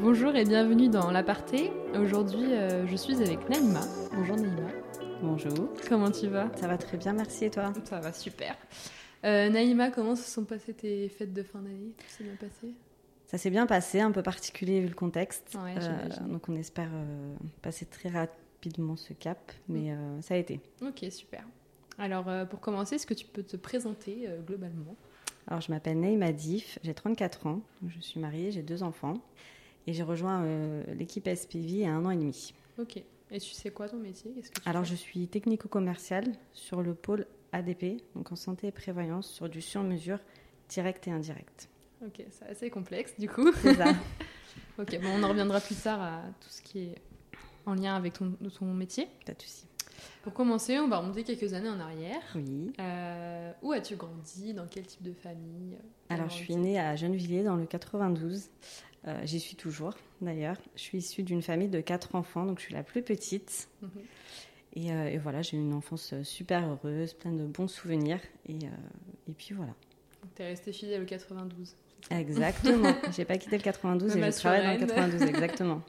Bonjour 0.00 0.34
et 0.36 0.44
bienvenue 0.44 0.88
dans 0.88 1.10
l'aparté. 1.10 1.70
Aujourd'hui, 1.98 2.52
euh, 2.52 2.86
je 2.86 2.96
suis 2.96 3.16
avec 3.22 3.48
Naïma. 3.48 3.80
Bonjour 4.14 4.36
Naïma. 4.36 4.68
Bonjour. 5.22 5.68
Comment 5.88 6.10
tu 6.10 6.28
vas? 6.28 6.50
Ça 6.56 6.66
va 6.68 6.78
très 6.78 6.96
bien, 6.96 7.12
merci 7.12 7.46
et 7.46 7.50
toi? 7.50 7.72
Ça 7.84 8.00
va 8.00 8.12
super. 8.12 8.56
Euh, 9.24 9.48
Naïma, 9.48 9.90
comment 9.90 10.14
se 10.16 10.28
sont 10.30 10.44
passées 10.44 10.74
tes 10.74 11.08
fêtes 11.08 11.32
de 11.32 11.42
fin 11.42 11.60
d'année? 11.60 11.92
Tout 11.98 12.04
s'est 12.08 12.24
bien 12.24 12.36
passé? 12.36 12.74
Ça 13.26 13.38
s'est 13.38 13.50
bien 13.50 13.66
passé, 13.66 14.00
un 14.00 14.12
peu 14.12 14.22
particulier 14.22 14.80
vu 14.80 14.88
le 14.88 14.94
contexte. 14.94 15.56
Ouais, 15.62 15.74
Euh, 15.80 16.26
donc 16.28 16.48
on 16.48 16.56
espère 16.56 16.90
euh, 16.92 17.34
passer 17.62 17.86
très 17.86 18.08
rapidement 18.08 18.96
ce 18.96 19.12
cap, 19.12 19.52
mais 19.68 19.92
euh, 19.92 20.20
ça 20.22 20.34
a 20.34 20.36
été. 20.36 20.60
Ok, 20.82 21.04
super. 21.10 21.44
Alors, 21.98 22.26
pour 22.50 22.60
commencer, 22.60 22.96
est-ce 22.96 23.06
que 23.06 23.14
tu 23.14 23.24
peux 23.26 23.42
te 23.42 23.56
présenter 23.56 24.28
globalement? 24.46 24.94
Alors 25.48 25.60
je 25.62 25.70
m'appelle 25.72 25.98
Naïma 25.98 26.32
Dif, 26.32 26.78
j'ai 26.82 26.92
34 26.92 27.46
ans, 27.46 27.60
je 27.88 28.00
suis 28.00 28.20
mariée, 28.20 28.50
j'ai 28.50 28.62
deux 28.62 28.82
enfants 28.82 29.14
et 29.86 29.92
j'ai 29.92 30.02
rejoint 30.02 30.42
euh, 30.42 30.82
l'équipe 30.94 31.28
SPV 31.28 31.68
il 31.68 31.76
y 31.78 31.84
a 31.84 31.92
un 31.92 32.04
an 32.04 32.10
et 32.10 32.16
demi. 32.16 32.54
Ok. 32.78 33.02
Et 33.30 33.40
tu 33.40 33.54
sais 33.54 33.70
quoi 33.70 33.88
ton 33.88 33.96
métier? 33.96 34.32
Qu'est-ce 34.32 34.50
que 34.50 34.60
tu 34.60 34.68
Alors 34.68 34.84
je 34.84 34.94
suis 34.94 35.26
technico-commerciale 35.26 36.32
sur 36.52 36.82
le 36.82 36.94
pôle 36.94 37.26
ADP, 37.52 38.02
donc 38.14 38.30
en 38.32 38.36
santé 38.36 38.68
et 38.68 38.72
prévoyance, 38.72 39.28
sur 39.28 39.48
du 39.48 39.60
sur-mesure 39.60 40.18
direct 40.68 41.08
et 41.08 41.10
indirect. 41.10 41.68
Ok, 42.04 42.22
c'est 42.30 42.46
assez 42.46 42.70
complexe 42.70 43.18
du 43.18 43.28
coup. 43.28 43.52
C'est 43.62 43.74
ça. 43.74 43.86
ok, 44.78 45.00
bon, 45.00 45.08
on 45.16 45.22
en 45.22 45.28
reviendra 45.28 45.60
plus 45.60 45.76
tard 45.76 46.00
à 46.00 46.22
tout 46.40 46.50
ce 46.50 46.62
qui 46.62 46.80
est 46.80 46.94
en 47.64 47.74
lien 47.74 47.96
avec 47.96 48.12
ton, 48.12 48.32
ton 48.58 48.66
métier. 48.66 49.08
Pas 49.24 49.32
de 49.32 49.42
souci. 49.42 49.66
Pour 50.22 50.32
commencer, 50.32 50.78
on 50.78 50.88
va 50.88 50.98
remonter 50.98 51.24
quelques 51.24 51.52
années 51.54 51.68
en 51.68 51.80
arrière. 51.80 52.20
Oui. 52.34 52.72
Euh, 52.80 53.52
où 53.62 53.72
as-tu 53.72 53.96
grandi? 53.96 54.54
Dans 54.54 54.66
quel 54.66 54.84
type 54.84 55.02
de 55.02 55.12
famille? 55.12 55.78
Alors, 56.08 56.28
je 56.28 56.34
suis 56.34 56.56
née 56.56 56.78
à 56.78 56.96
Gennevilliers 56.96 57.44
dans 57.44 57.56
le 57.56 57.64
92. 57.64 58.48
Euh, 59.06 59.20
J'y 59.24 59.40
suis 59.40 59.56
toujours, 59.56 59.94
d'ailleurs. 60.20 60.56
Je 60.74 60.80
suis 60.80 60.98
issue 60.98 61.22
d'une 61.22 61.42
famille 61.42 61.68
de 61.68 61.80
quatre 61.80 62.14
enfants, 62.14 62.44
donc 62.44 62.58
je 62.58 62.64
suis 62.64 62.74
la 62.74 62.82
plus 62.82 63.02
petite. 63.02 63.68
Mhm. 63.82 63.90
Et, 64.76 64.92
euh, 64.92 65.08
et 65.08 65.16
voilà, 65.18 65.40
j'ai 65.40 65.56
eu 65.56 65.60
une 65.60 65.72
enfance 65.72 66.12
euh, 66.12 66.22
super 66.22 66.68
heureuse, 66.68 67.14
pleine 67.14 67.38
de 67.38 67.46
bons 67.46 67.66
souvenirs. 67.68 68.20
Et, 68.46 68.56
euh, 68.56 69.28
et 69.28 69.32
puis 69.32 69.54
voilà. 69.54 69.72
Donc, 70.22 70.34
t'es 70.34 70.44
restée 70.44 70.72
fidèle 70.72 71.02
au 71.02 71.06
92. 71.06 71.74
Exactement. 72.10 72.92
j'ai 73.16 73.24
pas 73.24 73.38
quitté 73.38 73.56
le 73.56 73.62
92 73.62 74.14
Même 74.14 74.24
et 74.24 74.32
je 74.32 74.36
travaille 74.36 74.62
dans 74.62 74.72
le 74.72 74.78
Suresnes. 74.86 75.10
92, 75.18 75.28
exactement. 75.28 75.82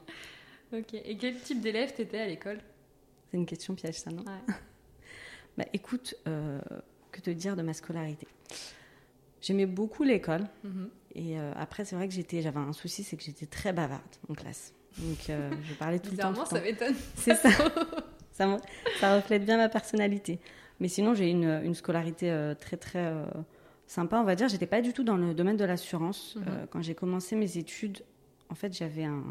Ok. 0.72 0.94
Et 0.94 1.16
quel 1.18 1.38
type 1.38 1.60
d'élève 1.60 1.92
t'étais 1.94 2.18
à 2.18 2.26
l'école? 2.26 2.60
C'est 3.30 3.36
une 3.36 3.46
question 3.46 3.74
piège, 3.74 3.96
ça, 3.96 4.10
non? 4.10 4.22
Ouais. 4.24 4.54
Bah 5.56 5.64
écoute, 5.72 6.14
que 6.24 7.20
te 7.20 7.30
dire 7.30 7.56
de 7.56 7.62
ma 7.62 7.74
scolarité? 7.74 8.28
J'aimais 9.40 9.66
beaucoup 9.66 10.02
l'école. 10.02 10.44
Mhm. 10.64 10.88
Et 11.14 11.38
euh, 11.38 11.52
après, 11.56 11.84
c'est 11.84 11.96
vrai 11.96 12.06
que 12.08 12.14
j'étais, 12.14 12.42
j'avais 12.42 12.58
un 12.60 12.72
souci, 12.72 13.02
c'est 13.02 13.16
que 13.16 13.22
j'étais 13.22 13.46
très 13.46 13.72
bavarde 13.72 14.02
en 14.28 14.34
classe. 14.34 14.72
Donc, 14.98 15.30
euh, 15.30 15.50
je 15.64 15.74
parlais 15.74 15.98
tout 15.98 16.10
le 16.12 16.16
temps. 16.18 16.32
tout 16.32 16.44
ça 16.46 16.60
m'étonne. 16.60 16.94
C'est 17.16 17.34
ça. 17.34 17.48
ça, 18.32 18.46
me- 18.46 18.58
ça 19.00 19.16
reflète 19.16 19.44
bien 19.44 19.56
ma 19.56 19.68
personnalité. 19.68 20.38
Mais 20.80 20.88
sinon, 20.88 21.14
j'ai 21.14 21.28
une, 21.30 21.60
une 21.64 21.74
scolarité 21.74 22.30
euh, 22.30 22.54
très, 22.54 22.76
très 22.76 23.12
sympa, 23.86 24.20
on 24.20 24.24
va 24.24 24.34
dire. 24.36 24.48
J'étais 24.48 24.66
pas 24.66 24.80
du 24.80 24.92
tout 24.92 25.02
dans 25.02 25.16
le 25.16 25.34
domaine 25.34 25.56
de 25.56 25.64
l'assurance. 25.64 26.36
Mhm. 26.36 26.66
Quand 26.70 26.82
j'ai 26.82 26.94
commencé 26.94 27.34
mes 27.36 27.56
études, 27.58 28.02
en 28.50 28.54
fait, 28.54 28.72
j'avais 28.72 29.04
un, 29.04 29.22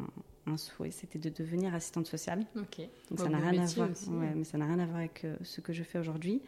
un 0.46 0.58
souhait, 0.58 0.92
c'était 0.92 1.20
de 1.20 1.30
devenir 1.30 1.74
assistante 1.74 2.08
sociale. 2.08 2.44
Ok. 2.58 2.80
Donc 3.10 3.18
Bah, 3.20 3.24
ça 3.24 3.30
n'a 3.30 3.38
rien 3.40 3.62
à 3.62 3.66
voir. 3.66 3.92
aussi. 3.92 4.10
ouais, 4.10 4.34
mais 4.36 4.44
ça 4.44 4.58
n'a 4.58 4.66
rien 4.66 4.80
à 4.80 4.86
voir 4.86 4.98
avec 4.98 5.26
ce 5.42 5.62
que 5.62 5.72
je 5.74 5.84
fais 5.84 6.00
aujourd'hui. 6.00 6.42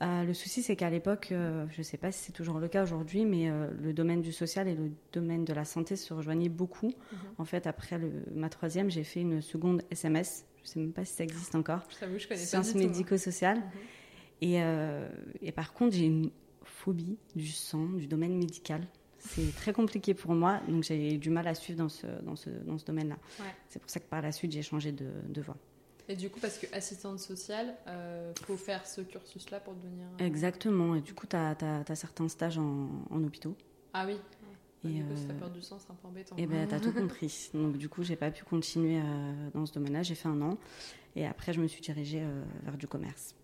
Euh, 0.00 0.22
le 0.24 0.32
souci, 0.32 0.62
c'est 0.62 0.76
qu'à 0.76 0.90
l'époque, 0.90 1.30
euh, 1.32 1.66
je 1.70 1.78
ne 1.78 1.82
sais 1.82 1.96
pas 1.96 2.12
si 2.12 2.24
c'est 2.26 2.32
toujours 2.32 2.58
le 2.60 2.68
cas 2.68 2.84
aujourd'hui, 2.84 3.24
mais 3.24 3.50
euh, 3.50 3.68
le 3.82 3.92
domaine 3.92 4.22
du 4.22 4.32
social 4.32 4.68
et 4.68 4.74
le 4.76 4.92
domaine 5.12 5.44
de 5.44 5.52
la 5.52 5.64
santé 5.64 5.96
se 5.96 6.14
rejoignaient 6.14 6.48
beaucoup. 6.48 6.86
Mhm. 7.12 7.18
En 7.38 7.44
fait, 7.44 7.66
après 7.66 7.98
le- 7.98 8.12
ma 8.32 8.48
troisième, 8.48 8.90
j'ai 8.90 9.02
fait 9.02 9.20
une 9.22 9.40
seconde 9.42 9.82
SMS. 9.90 10.44
Je 10.58 10.62
ne 10.62 10.66
sais 10.68 10.80
même 10.80 10.92
pas 10.92 11.04
si 11.04 11.14
ça 11.14 11.24
existe 11.24 11.54
encore. 11.56 11.80
Je 11.90 11.96
t'avoue, 11.98 12.18
je 12.18 12.28
connais 12.28 12.38
Sciences 12.40 12.74
médico-sociales. 12.86 13.58
Mhm. 13.58 13.64
Et, 14.42 14.62
euh, 14.62 15.08
et 15.42 15.50
par 15.50 15.72
contre, 15.72 15.96
j'ai 15.96 16.04
une 16.06 16.30
phobie 16.62 17.18
du 17.34 17.48
sang, 17.48 17.86
du 17.86 18.06
domaine 18.06 18.36
médical. 18.36 18.86
C'est 19.18 19.52
très 19.56 19.72
compliqué 19.72 20.14
pour 20.14 20.32
moi, 20.32 20.60
donc 20.68 20.84
j'ai 20.84 21.14
eu 21.14 21.18
du 21.18 21.28
mal 21.30 21.48
à 21.48 21.54
suivre 21.56 21.76
dans 21.80 21.88
ce, 21.88 22.06
dans 22.22 22.36
ce, 22.36 22.50
dans 22.50 22.78
ce 22.78 22.84
domaine-là. 22.84 23.16
Ouais. 23.40 23.46
C'est 23.68 23.80
pour 23.80 23.90
ça 23.90 23.98
que 23.98 24.06
par 24.06 24.22
la 24.22 24.30
suite, 24.30 24.52
j'ai 24.52 24.62
changé 24.62 24.92
de, 24.92 25.06
de 25.28 25.40
voie. 25.42 25.56
Et 26.08 26.16
du 26.16 26.30
coup, 26.30 26.40
parce 26.40 26.58
que 26.58 26.66
assistante 26.74 27.18
sociale, 27.18 27.74
euh, 27.86 28.32
faut 28.44 28.56
faire 28.56 28.86
ce 28.86 29.02
cursus-là 29.02 29.60
pour 29.60 29.74
devenir. 29.74 30.06
euh, 30.20 30.24
Exactement. 30.24 30.94
Et 30.94 31.00
du 31.00 31.14
coup, 31.14 31.26
tu 31.26 31.36
as, 31.36 31.84
certains 31.94 32.28
stages 32.28 32.58
en, 32.58 32.88
en 33.10 33.22
hôpitaux. 33.22 33.56
Ah 33.92 34.06
oui. 34.06 34.16
Et, 34.84 34.88
du 34.88 35.04
coup, 35.04 35.16
si 35.16 35.26
euh, 35.28 35.38
t'as 35.38 35.48
du 35.48 35.60
sang, 35.60 35.78
c'est 35.78 35.90
un 35.90 35.96
peu 35.96 36.08
embêtant. 36.08 36.36
Et 36.38 36.46
ben, 36.46 36.66
tu 36.66 36.74
as 36.74 36.80
tout 36.80 36.92
compris. 36.94 37.50
Donc, 37.52 37.76
du 37.76 37.88
coup, 37.88 38.02
j'ai 38.02 38.16
pas 38.16 38.30
pu 38.30 38.44
continuer 38.44 39.02
dans 39.52 39.66
ce 39.66 39.72
domaine-là. 39.72 40.02
J'ai 40.02 40.14
fait 40.14 40.28
un 40.28 40.40
an. 40.40 40.56
Et 41.16 41.26
après, 41.26 41.52
je 41.52 41.60
me 41.60 41.66
suis 41.66 41.82
dirigée 41.82 42.24
vers 42.62 42.76
du 42.78 42.86
commerce. 42.86 43.34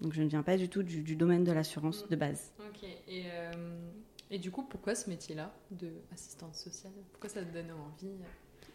Donc, 0.00 0.12
je 0.12 0.22
ne 0.22 0.28
viens 0.28 0.42
pas 0.42 0.56
du 0.56 0.68
tout 0.68 0.82
du, 0.82 1.02
du 1.02 1.16
domaine 1.16 1.44
de 1.44 1.52
l'assurance 1.52 2.06
de 2.08 2.16
base. 2.16 2.52
Ok. 2.58 2.84
Et, 3.08 3.24
euh, 3.26 3.90
et 4.30 4.38
du 4.38 4.50
coup, 4.50 4.62
pourquoi 4.62 4.94
ce 4.94 5.08
métier-là 5.10 5.54
de 5.70 5.92
assistante 6.12 6.54
sociale? 6.54 6.92
Pourquoi 7.12 7.28
ça 7.28 7.42
te 7.42 7.52
donnait 7.52 7.72
envie? 7.72 8.12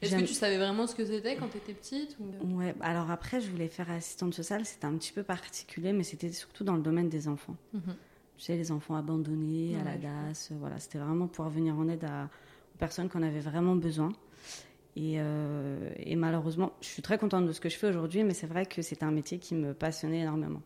Est-ce 0.01 0.15
que 0.15 0.21
tu 0.21 0.33
savais 0.33 0.57
vraiment 0.57 0.87
ce 0.87 0.95
que 0.95 1.05
c'était 1.05 1.35
quand 1.35 1.47
t'étais 1.49 1.73
petite 1.73 2.17
ou... 2.19 2.55
Ouais, 2.57 2.73
alors 2.79 3.11
après, 3.11 3.41
je 3.41 3.49
voulais 3.49 3.67
faire 3.67 3.89
assistante 3.91 4.33
sociale. 4.33 4.65
C'était 4.65 4.85
un 4.85 4.95
petit 4.97 5.11
peu 5.11 5.23
particulier, 5.23 5.91
mais 5.93 6.03
c'était 6.03 6.31
surtout 6.31 6.63
dans 6.63 6.75
le 6.75 6.81
domaine 6.81 7.09
des 7.09 7.27
enfants. 7.27 7.57
Mhm. 7.73 7.95
Tu 8.37 8.43
sais, 8.45 8.55
les 8.55 8.71
enfants 8.71 8.95
abandonnés 8.95 9.75
à 9.75 9.79
Ouais, 9.79 9.83
la 9.83 9.95
je 9.95 9.99
vois. 10.01 10.09
DAS. 10.29 10.49
euh, 10.51 10.55
Voilà, 10.59 10.79
c'était 10.79 10.99
vraiment 10.99 11.27
pour 11.27 11.49
venir 11.49 11.75
en 11.77 11.89
aide 11.89 12.05
à, 12.05 12.25
aux 12.73 12.77
personnes 12.77 13.09
qui 13.09 13.17
en 13.17 13.23
avaient 13.23 13.41
vraiment 13.41 13.75
besoin. 13.75 14.13
Et, 14.95 15.15
euh, 15.19 15.91
et 15.97 16.15
malheureusement, 16.15 16.71
je 16.81 16.87
suis 16.87 17.01
très 17.01 17.17
contente 17.17 17.45
de 17.45 17.51
ce 17.51 17.59
que 17.59 17.67
je 17.69 17.75
fais 17.77 17.87
aujourd'hui, 17.87 18.23
mais 18.23 18.33
c'est 18.33 18.47
vrai 18.47 18.65
que 18.65 18.81
c'était 18.81 19.03
un 19.03 19.11
métier 19.11 19.37
qui 19.39 19.55
me 19.55 19.73
passionnait 19.73 20.21
énormément. 20.21 20.61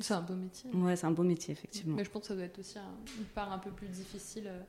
C'est 0.00 0.12
un 0.14 0.20
beau 0.22 0.34
métier. 0.34 0.70
Ouais, 0.72 0.96
c'est 0.96 1.06
un 1.06 1.12
beau 1.12 1.22
métier, 1.22 1.52
effectivement. 1.52 1.96
Mais 1.96 2.04
je 2.04 2.10
pense 2.10 2.22
que 2.22 2.28
ça 2.28 2.34
doit 2.34 2.44
être 2.44 2.58
aussi 2.58 2.78
un- 2.78 2.94
une 3.18 3.24
part 3.26 3.52
un 3.52 3.58
peu 3.58 3.70
plus 3.70 3.86
difficile 3.88 4.44
euh, 4.48 4.60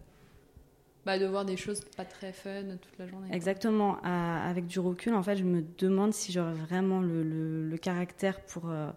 bah, 1.06 1.20
de 1.20 1.26
voir 1.26 1.46
des 1.46 1.58
choses 1.58 1.82
pas 1.96 2.06
très 2.06 2.34
fun 2.34 2.64
toute 2.82 2.98
la 2.98 3.08
journée. 3.08 3.28
Exactement. 3.32 3.98
À- 4.04 4.48
avec 4.50 4.66
du 4.68 4.80
recul, 4.80 5.14
en 5.14 5.24
fait, 5.24 5.36
je 5.38 5.44
me 5.44 5.64
demande 5.78 6.14
si 6.14 6.32
j'aurais 6.32 6.54
vraiment 6.54 7.00
le, 7.02 7.24
le- 7.24 7.70
le 7.70 7.78
caractère 7.78 8.42
pour 8.42 8.70
euh, 8.70 8.90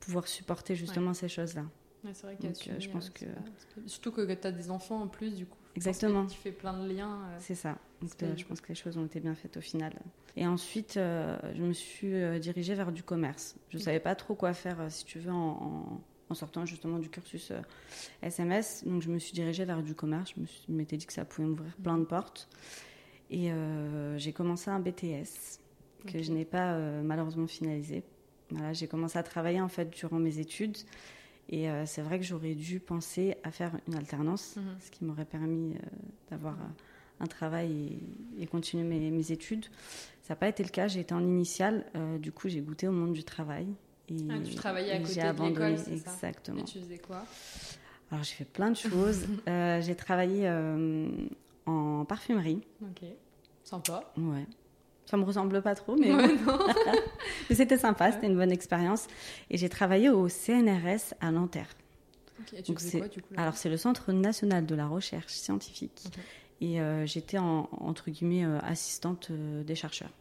pouvoir 0.00 0.28
supporter 0.28 0.74
justement 0.74 1.14
ces 1.14 1.28
choses-là. 1.28 1.64
Ouais, 2.04 2.10
c'est 2.14 2.26
vrai 2.26 2.38
euh, 2.44 2.78
je 2.78 2.88
pense 2.88 3.08
euh, 3.22 3.26
que- 3.74 3.88
Surtout 3.88 4.12
que 4.12 4.20
tu 4.32 4.46
as 4.46 4.52
des 4.52 4.70
enfants 4.70 5.02
en 5.02 5.08
plus, 5.08 5.34
du 5.34 5.46
coup. 5.46 5.58
Exactement. 5.74 6.26
Tu 6.26 6.38
fais 6.38 6.52
plein 6.52 6.72
de 6.80 6.88
liens. 6.88 7.20
euh, 7.28 7.36
C'est 7.40 7.54
ça. 7.54 7.76
Donc, 8.00 8.10
euh, 8.22 8.36
je 8.36 8.44
pense 8.44 8.60
que 8.60 8.68
les 8.68 8.74
choses 8.76 8.96
ont 8.96 9.04
été 9.06 9.18
bien 9.18 9.34
faites 9.34 9.56
au 9.56 9.60
final. 9.60 9.92
Et 10.36 10.46
ensuite, 10.46 10.92
je 10.94 11.62
me 11.62 11.72
suis 11.72 12.12
dirigée 12.40 12.74
vers 12.74 12.92
du 12.92 13.02
commerce. 13.02 13.56
Je 13.70 13.76
ne 13.76 13.80
Ok. 13.80 13.84
savais 13.84 14.00
pas 14.00 14.14
trop 14.14 14.36
quoi 14.36 14.52
faire, 14.52 14.78
si 14.90 15.04
tu 15.04 15.18
veux, 15.18 15.32
en, 15.32 15.36
en- 15.36 16.00
en 16.30 16.34
sortant 16.34 16.64
justement 16.66 16.98
du 16.98 17.08
cursus 17.08 17.50
euh, 17.50 17.60
SMS. 18.22 18.84
Donc, 18.86 19.02
je 19.02 19.10
me 19.10 19.18
suis 19.18 19.32
dirigée 19.32 19.64
vers 19.64 19.82
du 19.82 19.94
commerce. 19.94 20.32
Je 20.36 20.72
m'étais 20.72 20.96
dit 20.96 21.06
que 21.06 21.12
ça 21.12 21.24
pouvait 21.24 21.48
m'ouvrir 21.48 21.74
plein 21.82 21.98
de 21.98 22.04
portes. 22.04 22.48
Et 23.30 23.52
euh, 23.52 24.16
j'ai 24.18 24.32
commencé 24.32 24.70
un 24.70 24.80
BTS 24.80 25.60
que 26.06 26.22
je 26.22 26.32
n'ai 26.32 26.44
pas 26.44 26.74
euh, 26.74 27.02
malheureusement 27.02 27.46
finalisé. 27.46 28.02
Voilà, 28.50 28.72
j'ai 28.72 28.86
commencé 28.88 29.18
à 29.18 29.22
travailler 29.22 29.60
en 29.60 29.68
fait 29.68 29.90
durant 29.90 30.18
mes 30.18 30.38
études. 30.38 30.76
Et 31.50 31.68
euh, 31.70 31.84
c'est 31.86 32.02
vrai 32.02 32.18
que 32.18 32.24
j'aurais 32.24 32.54
dû 32.54 32.78
penser 32.80 33.36
à 33.42 33.50
faire 33.50 33.72
une 33.88 33.94
alternance, 33.94 34.56
Mhm. 34.56 34.64
ce 34.80 34.90
qui 34.90 35.04
m'aurait 35.04 35.24
permis 35.24 35.74
euh, 35.76 35.78
d'avoir 36.30 36.54
euh, 36.54 36.66
un 37.20 37.26
travail 37.26 38.00
et, 38.38 38.42
et 38.42 38.46
continuer 38.46 38.84
mes, 38.84 39.10
mes 39.10 39.32
études. 39.32 39.64
Ça 40.22 40.32
n'a 40.34 40.36
pas 40.36 40.48
été 40.48 40.62
le 40.62 40.68
cas, 40.68 40.88
j'ai 40.88 41.00
été 41.00 41.14
en 41.14 41.22
initiale, 41.22 41.86
euh, 41.96 42.18
du 42.18 42.32
coup 42.32 42.48
j'ai 42.48 42.60
goûté 42.60 42.86
au 42.86 42.92
monde 42.92 43.12
du 43.14 43.24
travail. 43.24 43.66
Et, 44.10 44.14
Ah, 44.30 44.38
tu 44.46 44.54
travaillais 44.54 44.92
à 44.92 44.98
côté 45.00 45.14
de 45.20 45.42
l'école, 45.48 45.78
c'est 45.78 45.96
ça 45.98 46.10
exactement. 46.12 46.60
Et 46.60 46.64
tu 46.64 46.78
faisais 46.80 46.98
quoi? 46.98 47.24
Alors 48.10 48.24
j'ai 48.24 48.34
fait 48.34 48.44
plein 48.46 48.70
de 48.70 48.76
choses. 48.90 49.26
Euh, 49.48 49.80
j'ai 49.82 49.94
travaillé 49.94 50.48
euh, 50.48 51.08
en 51.66 52.04
parfumerie, 52.06 52.62
Ok. 52.82 53.02
Sympa. 53.64 54.12
ouais. 54.16 54.46
Ça 55.04 55.16
me 55.16 55.24
ressemble 55.24 55.62
pas 55.62 55.74
trop, 55.74 55.96
mais, 55.96 56.12
Ouais, 56.14 56.36
mais 57.50 57.54
c'était 57.56 57.78
sympa, 57.78 58.12
c'était 58.12 58.26
une 58.26 58.36
bonne 58.36 58.52
expérience. 58.52 59.06
Et 59.50 59.56
j'ai 59.58 59.68
travaillé 59.70 60.10
au 60.10 60.28
CNRS 60.28 61.14
à 61.20 61.30
Nanterre. 61.30 61.68
Ok, 62.40 62.52
Et 62.54 62.62
tu 62.62 62.72
Donc 62.72 62.80
faisais 62.80 62.98
quoi, 62.98 63.08
du 63.08 63.20
coup 63.22 63.34
là? 63.34 63.42
Alors, 63.42 63.56
c'est 63.56 63.68
le 63.70 63.76
Centre 63.78 64.12
national 64.12 64.66
de 64.66 64.74
la 64.74 64.86
recherche 64.86 65.32
scientifique. 65.32 66.02
Ok. 66.06 66.18
Et 66.60 66.80
euh, 66.80 67.06
j'étais, 67.06 67.38
en- 67.38 67.68
entre 67.72 68.10
guillemets, 68.10 68.44
assistante 68.62 69.32
des 69.32 69.74
chercheurs. 69.74 70.12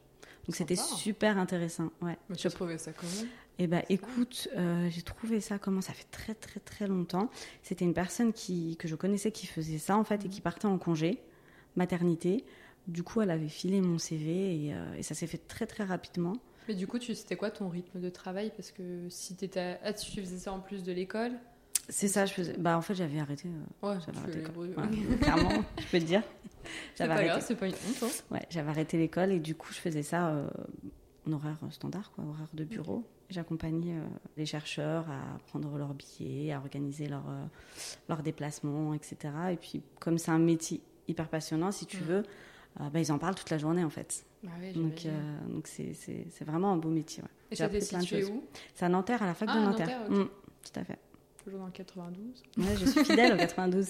Donc, 0.47 0.55
c'était 0.55 0.75
super 0.77 1.37
intéressant. 1.37 1.89
Ouais. 2.01 2.17
Mais 2.29 2.35
tu 2.37 2.47
as 2.47 2.51
trouvé 2.51 2.77
ça 2.77 2.93
comment? 2.93 3.11
Et 3.59 3.67
bah, 3.67 3.81
C'est 3.87 3.93
écoute, 3.95 4.47
euh, 4.55 4.87
j'ai 4.89 5.01
trouvé 5.01 5.41
ça 5.41 5.57
comment 5.57 5.81
Ça 5.81 5.93
fait 5.93 6.07
très, 6.11 6.35
très, 6.35 6.59
très 6.59 6.87
longtemps. 6.87 7.29
C'était 7.63 7.85
une 7.85 7.93
personne 7.93 8.33
qui, 8.33 8.77
que 8.77 8.87
je 8.87 8.95
connaissais 8.95 9.31
qui 9.31 9.47
faisait 9.47 9.77
ça, 9.79 9.97
en 9.97 10.03
fait, 10.03 10.25
et 10.25 10.29
qui 10.29 10.41
partait 10.41 10.67
en 10.67 10.77
congé, 10.77 11.19
maternité. 11.75 12.45
Du 12.87 13.03
coup, 13.03 13.21
elle 13.21 13.31
avait 13.31 13.49
filé 13.49 13.81
mon 13.81 13.97
CV 13.97 14.65
et, 14.67 14.73
euh, 14.73 14.93
et 14.95 15.03
ça 15.03 15.13
s'est 15.15 15.27
fait 15.27 15.39
très, 15.47 15.65
très 15.65 15.83
rapidement. 15.83 16.33
Mais 16.67 16.73
du 16.75 16.85
coup, 16.87 16.99
tu 16.99 17.15
c'était 17.15 17.35
quoi 17.35 17.49
ton 17.49 17.69
rythme 17.69 17.99
de 17.99 18.09
travail? 18.09 18.51
Parce 18.55 18.71
que 18.71 19.07
si 19.09 19.35
t'étais... 19.35 19.79
Ah, 19.83 19.93
tu 19.93 20.21
faisais 20.21 20.37
ça 20.37 20.53
en 20.53 20.59
plus 20.59 20.83
de 20.83 20.91
l'école? 20.91 21.31
C'est 21.89 22.07
ça, 22.09 22.25
je 22.25 22.33
faisais. 22.33 22.55
Bah, 22.57 22.77
en 22.77 22.81
fait, 22.81 22.93
j'avais 22.95 23.19
arrêté. 23.19 23.47
euh, 23.47 23.87
Ouais, 23.93 23.99
j'avais 24.05 24.17
arrêté 24.17 24.39
l'école. 24.39 25.17
clairement, 25.21 25.63
je 25.79 25.85
peux 25.87 25.99
te 25.99 26.03
dire. 26.05 26.21
J'avais 26.97 27.13
arrêté. 27.13 27.39
C'est 27.41 27.55
pas 27.55 27.67
une 27.67 27.73
honte. 27.73 28.03
Hein. 28.03 28.07
Ouais, 28.29 28.45
j'avais 28.49 28.69
arrêté 28.69 28.97
l'école 28.97 29.31
et 29.31 29.39
du 29.39 29.55
coup, 29.55 29.71
je 29.71 29.77
faisais 29.79 30.03
ça 30.03 30.27
euh, 30.31 30.49
en 31.25 31.31
horaire 31.31 31.57
standard, 31.71 32.11
quoi, 32.11 32.25
horaire 32.25 32.49
de 32.53 32.65
bureau. 32.65 33.05
Euh, 33.35 34.01
les 34.37 34.45
chercheurs 34.45 35.05
à 35.09 35.37
prendre 35.47 35.77
leurs 35.77 35.93
billets, 35.93 36.53
à 36.53 36.57
organiser 36.57 37.07
leurs 37.07 37.25
leur 38.09 38.23
déplacements, 38.23 38.93
etc. 38.93 39.17
Et 39.51 39.57
puis, 39.57 39.81
comme 39.99 40.17
c'est 40.17 40.31
un 40.31 40.39
métier 40.39 40.81
hyper 41.07 41.27
passionnant, 41.27 41.71
si 41.71 41.85
tu 41.85 41.97
veux, 41.97 42.23
bah, 42.79 42.99
ils 42.99 43.11
en 43.11 43.17
parlent 43.17 43.35
toute 43.35 43.49
la 43.49 43.57
journée 43.57 43.83
en 43.83 43.89
fait. 43.89 44.25
Bah 44.43 44.51
oui, 44.61 44.71
donc, 44.73 45.07
donc 45.49 45.67
c'est 45.67 46.43
vraiment 46.45 46.71
un 46.71 46.77
beau 46.77 46.89
métier. 46.89 47.23
Ouais. 47.23 47.29
Et 47.51 47.55
ça 47.55 47.69
situé 47.79 48.25
où? 48.25 48.43
C'est 48.73 48.85
à 48.85 48.89
Nanterre, 48.89 49.23
à 49.23 49.25
la 49.25 49.33
fac 49.33 49.47
de 49.47 49.53
ah, 49.55 49.61
Nanterre. 49.61 50.09
Mm, 50.09 50.25
tout 50.63 50.79
à 50.79 50.83
fait. 50.83 50.99
Toujours 51.43 51.59
dans 51.59 51.65
le 51.67 51.71
92. 51.71 52.43
Ouais, 52.57 52.65
je 52.77 52.85
suis 52.85 53.05
fidèle 53.05 53.33
au 53.33 53.37
92. 53.37 53.87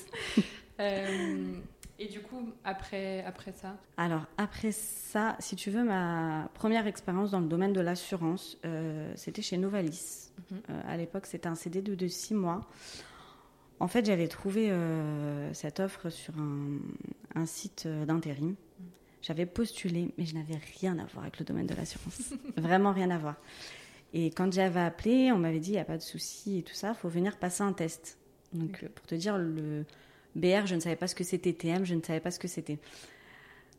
Euh, 0.80 1.54
et 2.00 2.08
du 2.08 2.22
coup, 2.22 2.52
après, 2.64 3.24
après 3.24 3.52
ça 3.54 3.78
Alors, 3.98 4.26
après 4.38 4.72
ça, 4.72 5.36
si 5.40 5.56
tu 5.56 5.72
veux, 5.72 5.84
ma 5.84 6.50
première 6.54 6.88
expérience 6.88 7.32
dans 7.32 7.40
le 7.40 7.48
domaine 7.48 7.74
de 7.74 7.82
l'assurance, 7.82 8.58
euh, 8.66 9.12
c'était 9.16 9.42
chez 9.42 9.58
Novalis. 9.58 10.32
Mhm. 10.52 10.62
Euh, 10.70 10.82
à 10.88 10.98
l'époque, 10.98 11.26
c'était 11.26 11.48
un 11.48 11.56
CD 11.56 11.82
de, 11.82 11.96
de 11.96 12.08
six 12.08 12.36
mois. 12.36 12.62
En 13.80 13.88
fait, 13.88 14.06
j'avais 14.06 14.28
trouvé 14.28 14.74
cette 15.54 15.80
offre 15.80 16.10
sur 16.10 16.34
un, 16.40 16.80
un 17.36 17.46
site 17.46 17.88
d'intérim. 17.88 18.50
Mhm. 18.50 18.56
J'avais 19.22 19.46
postulé, 19.46 20.14
mais 20.18 20.26
je 20.26 20.36
n'avais 20.36 20.60
rien 20.80 20.98
à 21.00 21.06
voir 21.06 21.24
avec 21.24 21.40
le 21.40 21.46
domaine 21.46 21.68
de 21.68 21.76
l'assurance. 21.76 22.34
Vraiment 22.58 22.92
rien 22.92 23.12
à 23.12 23.18
voir. 23.18 23.36
Et 24.14 24.28
quand 24.32 24.52
j'avais 24.54 24.80
appelé, 24.80 25.32
on 25.32 25.38
m'avait 25.38 25.60
dit, 25.60 25.72
il 25.72 25.74
n'y 25.74 25.80
a 25.80 25.86
pas 25.86 25.98
de 25.98 26.02
souci 26.04 26.60
et 26.60 26.64
tout 26.64 26.74
ça, 26.74 26.90
il 26.90 26.96
faut 26.96 27.10
venir 27.10 27.38
passer 27.38 27.64
un 27.64 27.74
test. 27.74 28.18
Donc, 28.54 28.86
pour 28.96 29.06
te 29.06 29.16
dire, 29.16 29.38
le 29.38 29.86
BR, 30.38 30.66
je 30.66 30.76
ne 30.76 30.80
savais 30.80 30.96
pas 30.96 31.08
ce 31.08 31.16
que 31.16 31.24
c'était, 31.24 31.54
TM, 31.54 31.86
je 31.86 31.96
ne 31.96 32.02
savais 32.02 32.20
pas 32.20 32.32
ce 32.32 32.40
que 32.40 32.48
c'était. 32.48 32.80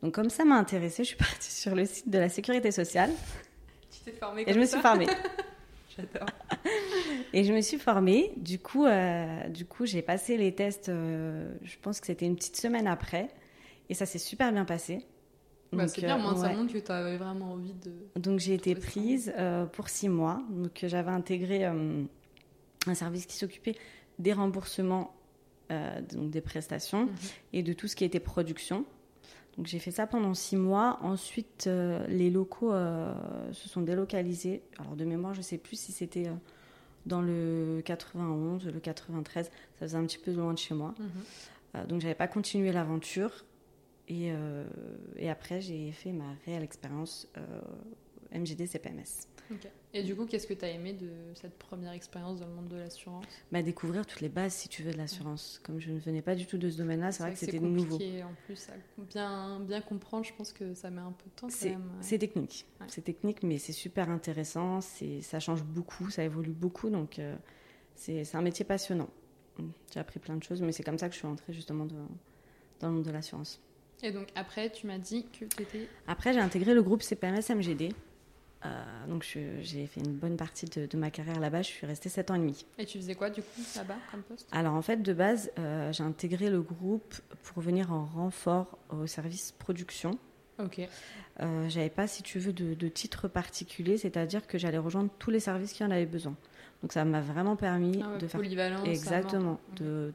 Donc, 0.02 0.14
comme 0.14 0.30
ça 0.30 0.44
m'a 0.44 0.56
intéressée, 0.56 1.04
je 1.04 1.08
suis 1.08 1.16
partie 1.16 1.50
sur 1.50 1.74
le 1.74 1.84
site 1.86 2.08
de 2.08 2.18
la 2.18 2.28
sécurité 2.28 2.70
sociale. 2.70 3.10
Tu 3.90 4.00
t'es 4.04 4.12
formée 4.12 4.44
comme 4.44 4.50
Et 4.50 4.54
je 4.54 4.60
me 4.60 4.66
suis 4.66 4.80
formée. 4.80 5.06
J'adore. 5.96 6.28
Et 7.32 7.44
je 7.44 7.52
me 7.52 7.60
suis 7.60 7.78
formée. 7.78 8.32
Du 8.36 8.58
coup, 8.58 8.86
euh, 8.86 9.48
du 9.48 9.64
coup 9.64 9.86
j'ai 9.86 10.02
passé 10.02 10.36
les 10.36 10.54
tests, 10.54 10.88
euh, 10.88 11.52
je 11.62 11.76
pense 11.82 12.00
que 12.00 12.06
c'était 12.06 12.26
une 12.26 12.36
petite 12.36 12.56
semaine 12.56 12.86
après. 12.86 13.28
Et 13.88 13.94
ça 13.94 14.06
s'est 14.06 14.18
super 14.18 14.52
bien 14.52 14.64
passé. 14.64 15.06
Bah, 15.72 15.86
c'est 15.86 16.00
bien, 16.00 16.16
moi, 16.16 16.34
ça 16.34 16.48
montre 16.50 16.72
que 16.72 16.78
tu 16.78 16.92
avais 16.92 17.16
vraiment 17.16 17.52
envie 17.52 17.74
de. 17.74 17.92
Donc 18.16 18.38
j'ai 18.38 18.54
été 18.54 18.74
prise 18.74 19.32
euh, 19.36 19.66
pour 19.66 19.88
six 19.88 20.08
mois. 20.08 20.40
Donc 20.50 20.78
j'avais 20.82 21.10
intégré 21.10 21.66
euh, 21.66 22.02
un 22.86 22.94
service 22.94 23.26
qui 23.26 23.36
s'occupait 23.36 23.76
des 24.18 24.32
remboursements, 24.32 25.14
euh, 25.70 26.00
donc 26.12 26.30
des 26.30 26.40
prestations 26.40 27.06
mhm. 27.06 27.16
et 27.52 27.62
de 27.62 27.72
tout 27.72 27.88
ce 27.88 27.96
qui 27.96 28.04
était 28.04 28.20
production. 28.20 28.84
Donc 29.56 29.66
j'ai 29.66 29.78
fait 29.78 29.90
ça 29.90 30.06
pendant 30.06 30.34
six 30.34 30.56
mois. 30.56 30.98
Ensuite, 31.02 31.68
les 32.08 32.30
locaux 32.30 32.72
se 33.50 33.68
sont 33.68 33.80
délocalisés. 33.80 34.62
Alors 34.78 34.94
de 34.94 35.04
mémoire, 35.04 35.34
je 35.34 35.40
ne 35.40 35.42
sais 35.42 35.58
plus 35.58 35.74
si 35.74 35.90
c'était 35.90 36.30
dans 37.06 37.20
le 37.20 37.82
91, 37.84 38.66
le 38.66 38.78
93. 38.78 39.46
Ça 39.46 39.50
faisait 39.80 39.96
un 39.96 40.04
petit 40.04 40.18
peu 40.18 40.32
loin 40.32 40.52
de 40.52 40.58
chez 40.58 40.74
moi. 40.74 40.94
Mhm. 41.00 41.86
donc 41.88 42.00
j'avais 42.00 42.14
pas 42.14 42.28
continué 42.28 42.70
l'aventure. 42.70 43.32
Et, 44.08 44.32
euh, 44.32 44.64
et 45.16 45.28
après, 45.28 45.60
j'ai 45.60 45.92
fait 45.92 46.12
ma 46.12 46.34
réelle 46.46 46.62
expérience 46.62 47.28
euh, 47.36 47.60
MGD 48.32 48.66
CPMS. 48.66 49.28
Et 49.94 50.02
du 50.02 50.14
coup, 50.14 50.26
qu'est-ce 50.26 50.46
que 50.46 50.54
tu 50.54 50.64
as 50.64 50.70
aimé 50.70 50.92
de 50.92 51.10
cette 51.34 51.58
première 51.58 51.92
expérience 51.92 52.40
dans 52.40 52.46
le 52.46 52.52
monde 52.52 52.68
de 52.68 52.76
l'assurance? 52.76 53.24
Bah, 53.50 53.62
Découvrir 53.62 54.06
toutes 54.06 54.20
les 54.20 54.28
bases, 54.28 54.52
si 54.52 54.68
tu 54.68 54.82
veux, 54.82 54.92
de 54.92 54.98
l'assurance. 54.98 55.60
Comme 55.64 55.80
je 55.80 55.90
ne 55.90 55.98
venais 55.98 56.22
pas 56.22 56.34
du 56.34 56.46
tout 56.46 56.58
de 56.58 56.68
ce 56.68 56.76
domaine-là, 56.76 57.12
c'est 57.12 57.22
vrai, 57.22 57.32
que, 57.32 57.38
c'était 57.38 57.58
nouveau. 57.58 57.96
En 57.96 58.34
plus, 58.44 58.68
bien, 58.98 59.60
bien 59.60 59.80
comprendre, 59.80 60.24
je 60.24 60.34
pense 60.34 60.52
que 60.52 60.74
ça 60.74 60.90
met 60.90 61.00
un 61.00 61.12
peu 61.12 61.30
de 61.30 61.34
temps. 61.40 61.48
C'est 62.00 62.18
technique. 62.18 62.66
C'est 62.88 63.02
technique, 63.02 63.42
mais 63.42 63.58
c'est 63.58 63.72
super 63.72 64.10
intéressant. 64.10 64.80
Ça 64.80 65.40
change 65.40 65.62
beaucoup, 65.62 66.10
ça 66.10 66.22
évolue 66.22 66.52
beaucoup. 66.52 66.90
Donc, 66.90 67.18
euh, 67.18 67.36
c'est 67.94 68.34
un 68.34 68.42
métier 68.42 68.64
passionnant. 68.64 69.08
J'ai 69.92 70.00
appris 70.00 70.20
plein 70.20 70.36
de 70.36 70.42
choses, 70.42 70.62
mais 70.62 70.72
c'est 70.72 70.84
comme 70.84 70.98
ça 70.98 71.08
que 71.08 71.14
je 71.14 71.18
suis 71.18 71.26
entrée 71.26 71.52
justement 71.52 71.86
dans 71.86 72.88
le 72.88 72.94
monde 72.94 73.04
de 73.04 73.10
l'assurance. 73.10 73.60
Et 74.02 74.12
donc 74.12 74.28
après, 74.36 74.70
tu 74.70 74.86
m'as 74.86 74.98
dit 74.98 75.26
que 75.26 75.44
tu 75.44 75.62
étais... 75.62 75.88
Après, 76.06 76.32
j'ai 76.32 76.40
intégré 76.40 76.74
le 76.74 76.82
groupe 76.82 77.02
CPMS 77.02 77.42
MGD. 77.50 77.92
Euh, 78.64 79.06
donc 79.06 79.22
j'ai 79.60 79.86
fait 79.86 80.00
une 80.00 80.14
bonne 80.14 80.36
partie 80.36 80.66
de, 80.66 80.96
ma 80.96 81.10
carrière 81.10 81.38
là-bas, 81.38 81.62
je 81.62 81.68
suis 81.68 81.86
restée 81.86 82.08
7 82.08 82.30
ans 82.30 82.34
et 82.34 82.38
demi. 82.38 82.66
Et 82.78 82.84
tu 82.84 82.98
faisais 82.98 83.14
quoi 83.14 83.30
du 83.30 83.40
coup 83.40 83.60
là-bas 83.76 83.96
comme 84.10 84.22
poste? 84.22 84.48
Alors 84.50 84.74
en 84.74 84.82
fait 84.82 85.02
de 85.02 85.12
base, 85.12 85.52
euh, 85.58 85.92
j'ai 85.92 86.02
intégré 86.02 86.50
le 86.50 86.60
groupe 86.60 87.14
pour 87.44 87.62
venir 87.62 87.92
en 87.92 88.04
renfort 88.04 88.78
au 88.90 89.06
service 89.06 89.52
production. 89.52 90.18
Ok. 90.58 90.80
Euh, 91.40 91.68
j'avais 91.68 91.88
pas, 91.88 92.08
si 92.08 92.24
tu 92.24 92.40
veux, 92.40 92.52
de, 92.52 92.88
titre 92.88 93.28
particulier, 93.28 93.96
c'est-à-dire 93.96 94.46
que 94.48 94.58
j'allais 94.58 94.78
rejoindre 94.78 95.10
tous 95.20 95.30
les 95.30 95.38
services 95.38 95.72
qui 95.72 95.84
en 95.84 95.90
avaient 95.92 96.06
besoin. 96.06 96.34
Donc 96.82 96.92
ça 96.92 97.04
m'a 97.04 97.20
vraiment 97.20 97.54
permis 97.54 98.02
ah 98.04 98.18
de 98.18 98.26
faire 98.26 98.40
exactement, 98.84 99.60
de, 99.76 100.12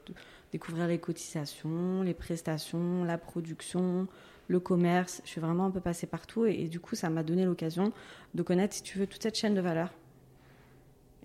découvrir 0.51 0.88
les 0.88 0.98
cotisations, 0.98 2.01
les 2.01 2.13
prestations, 2.13 3.06
la 3.06 3.18
production, 3.18 4.07
le 4.48 4.60
commerce. 4.60 5.22
Je 5.24 5.30
suis 5.30 5.42
vraiment 5.42 5.66
un 5.66 5.72
peu 5.72 5.80
passée 5.80 6.07
partout 6.07 6.45
et, 6.45 6.68
du 6.68 6.80
coup, 6.80 6.95
ça 6.95 7.10
m'a 7.10 7.24
donné 7.24 7.45
l'occasion 7.45 7.92
de 8.34 8.44
connaître, 8.44 8.75
si 8.75 8.84
tu 8.84 8.98
veux, 8.98 9.07
toute 9.07 9.24
cette 9.24 9.38
chaîne 9.38 9.56
de 9.56 9.62
valeur. 9.62 9.94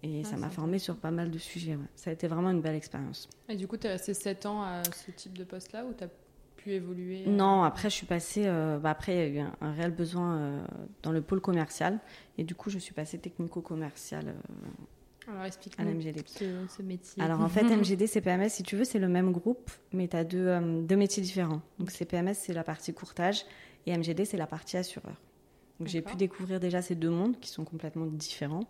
Et 0.02 0.22
ah, 0.24 0.28
ça 0.28 0.36
m'a 0.36 0.48
formé 0.48 0.78
sur 0.78 0.96
pas 0.96 1.10
mal 1.10 1.30
de 1.30 1.38
sujets. 1.38 1.76
Ça 1.96 2.10
a 2.10 2.12
été 2.12 2.28
vraiment 2.28 2.50
une 2.50 2.60
belle 2.60 2.76
expérience. 2.76 3.28
Et 3.48 3.56
du 3.56 3.66
coup, 3.66 3.76
tu 3.76 3.86
es 3.86 3.90
resté 3.90 4.14
7 4.14 4.46
ans 4.46 4.62
à 4.62 4.82
ce 4.84 5.10
type 5.10 5.36
de 5.36 5.44
poste-là 5.44 5.84
ou 5.84 5.92
tu 5.92 6.04
as 6.04 6.08
pu 6.56 6.72
évoluer 6.72 7.24
euh, 7.26 7.30
Non, 7.30 7.64
après, 7.64 7.90
je 7.90 7.94
suis 7.94 8.06
passée. 8.06 8.44
Euh, 8.46 8.78
bah, 8.78 8.90
après, 8.90 9.14
il 9.14 9.34
y 9.34 9.38
a 9.38 9.42
eu 9.42 9.46
un, 9.60 9.72
réel 9.72 9.90
besoin 9.90 10.36
euh, 10.36 10.66
dans 11.02 11.10
le 11.10 11.20
pôle 11.20 11.40
commercial. 11.40 11.98
Et 12.36 12.44
du 12.44 12.54
coup, 12.54 12.70
je 12.70 12.78
suis 12.78 12.94
passée 12.94 13.18
technico-commercial 13.18 14.34
alors 15.30 15.44
explique-nous 15.44 16.00
ce, 16.68 16.82
métier. 16.82 17.22
Alors 17.22 17.40
en 17.40 17.48
fait, 17.48 17.62
MGD, 17.64 18.06
CPMS, 18.06 18.48
si 18.48 18.62
tu 18.62 18.76
veux, 18.76 18.84
c'est 18.84 18.98
le 18.98 19.08
même 19.08 19.32
groupe, 19.32 19.70
mais 19.92 20.08
tu 20.08 20.16
as 20.16 20.24
deux, 20.24 20.46
euh, 20.46 20.82
deux, 20.82 20.96
métiers 20.96 21.22
différents. 21.22 21.60
Donc 21.78 21.90
CPMS, 21.90 22.34
c'est 22.34 22.54
la 22.54 22.64
partie 22.64 22.94
courtage 22.94 23.44
et 23.86 23.96
MGD, 23.96 24.24
c'est 24.24 24.36
la 24.36 24.46
partie 24.46 24.76
assureur. 24.76 25.20
Donc 25.78 25.88
j'ai 25.88 26.02
pu 26.02 26.16
découvrir 26.16 26.60
déjà 26.60 26.82
ces 26.82 26.94
deux 26.94 27.10
mondes 27.10 27.38
qui 27.38 27.50
sont 27.50 27.64
complètement 27.64 28.06
différents, 28.06 28.64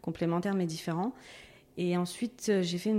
complémentaires 0.00 0.54
mais 0.54 0.66
différents. 0.66 1.12
Et 1.78 1.96
ensuite, 1.98 2.46
euh, 2.48 2.62
j'ai 2.62 2.78
fait 2.78 2.94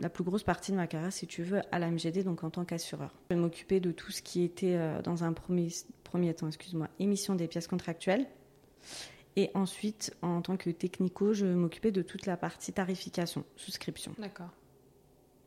la 0.00 0.08
plus 0.08 0.22
grosse 0.22 0.44
partie 0.44 0.70
de 0.70 0.76
ma 0.76 0.86
carrière, 0.86 1.12
si 1.12 1.26
tu 1.26 1.42
veux, 1.42 1.60
à 1.72 1.80
la 1.80 1.90
MGD, 1.90 2.22
donc 2.22 2.44
en 2.44 2.50
tant 2.50 2.64
qu'assureur. 2.64 3.12
Je 3.30 3.36
m'occupais 3.36 3.80
de 3.80 3.90
tout 3.90 4.12
ce 4.12 4.22
qui 4.22 4.42
était, 4.44 4.76
euh, 4.76 5.02
dans 5.02 5.24
un 5.24 5.32
premier, 5.32 5.68
premier 6.04 6.32
temps, 6.32 6.46
excuse-moi, 6.46 6.86
émission 7.00 7.34
des 7.34 7.48
pièces 7.48 7.66
contractuelles 7.66 8.26
et 9.36 9.50
ensuite, 9.54 10.14
en 10.22 10.42
tant 10.42 10.56
que 10.56 10.70
technico, 10.70 11.32
je 11.32 11.46
m'occupais 11.46 11.90
de 11.90 12.02
toute 12.02 12.26
la 12.26 12.36
partie 12.36 12.72
tarification, 12.72 13.44
souscription. 13.56 14.14
D'accord. 14.18 14.50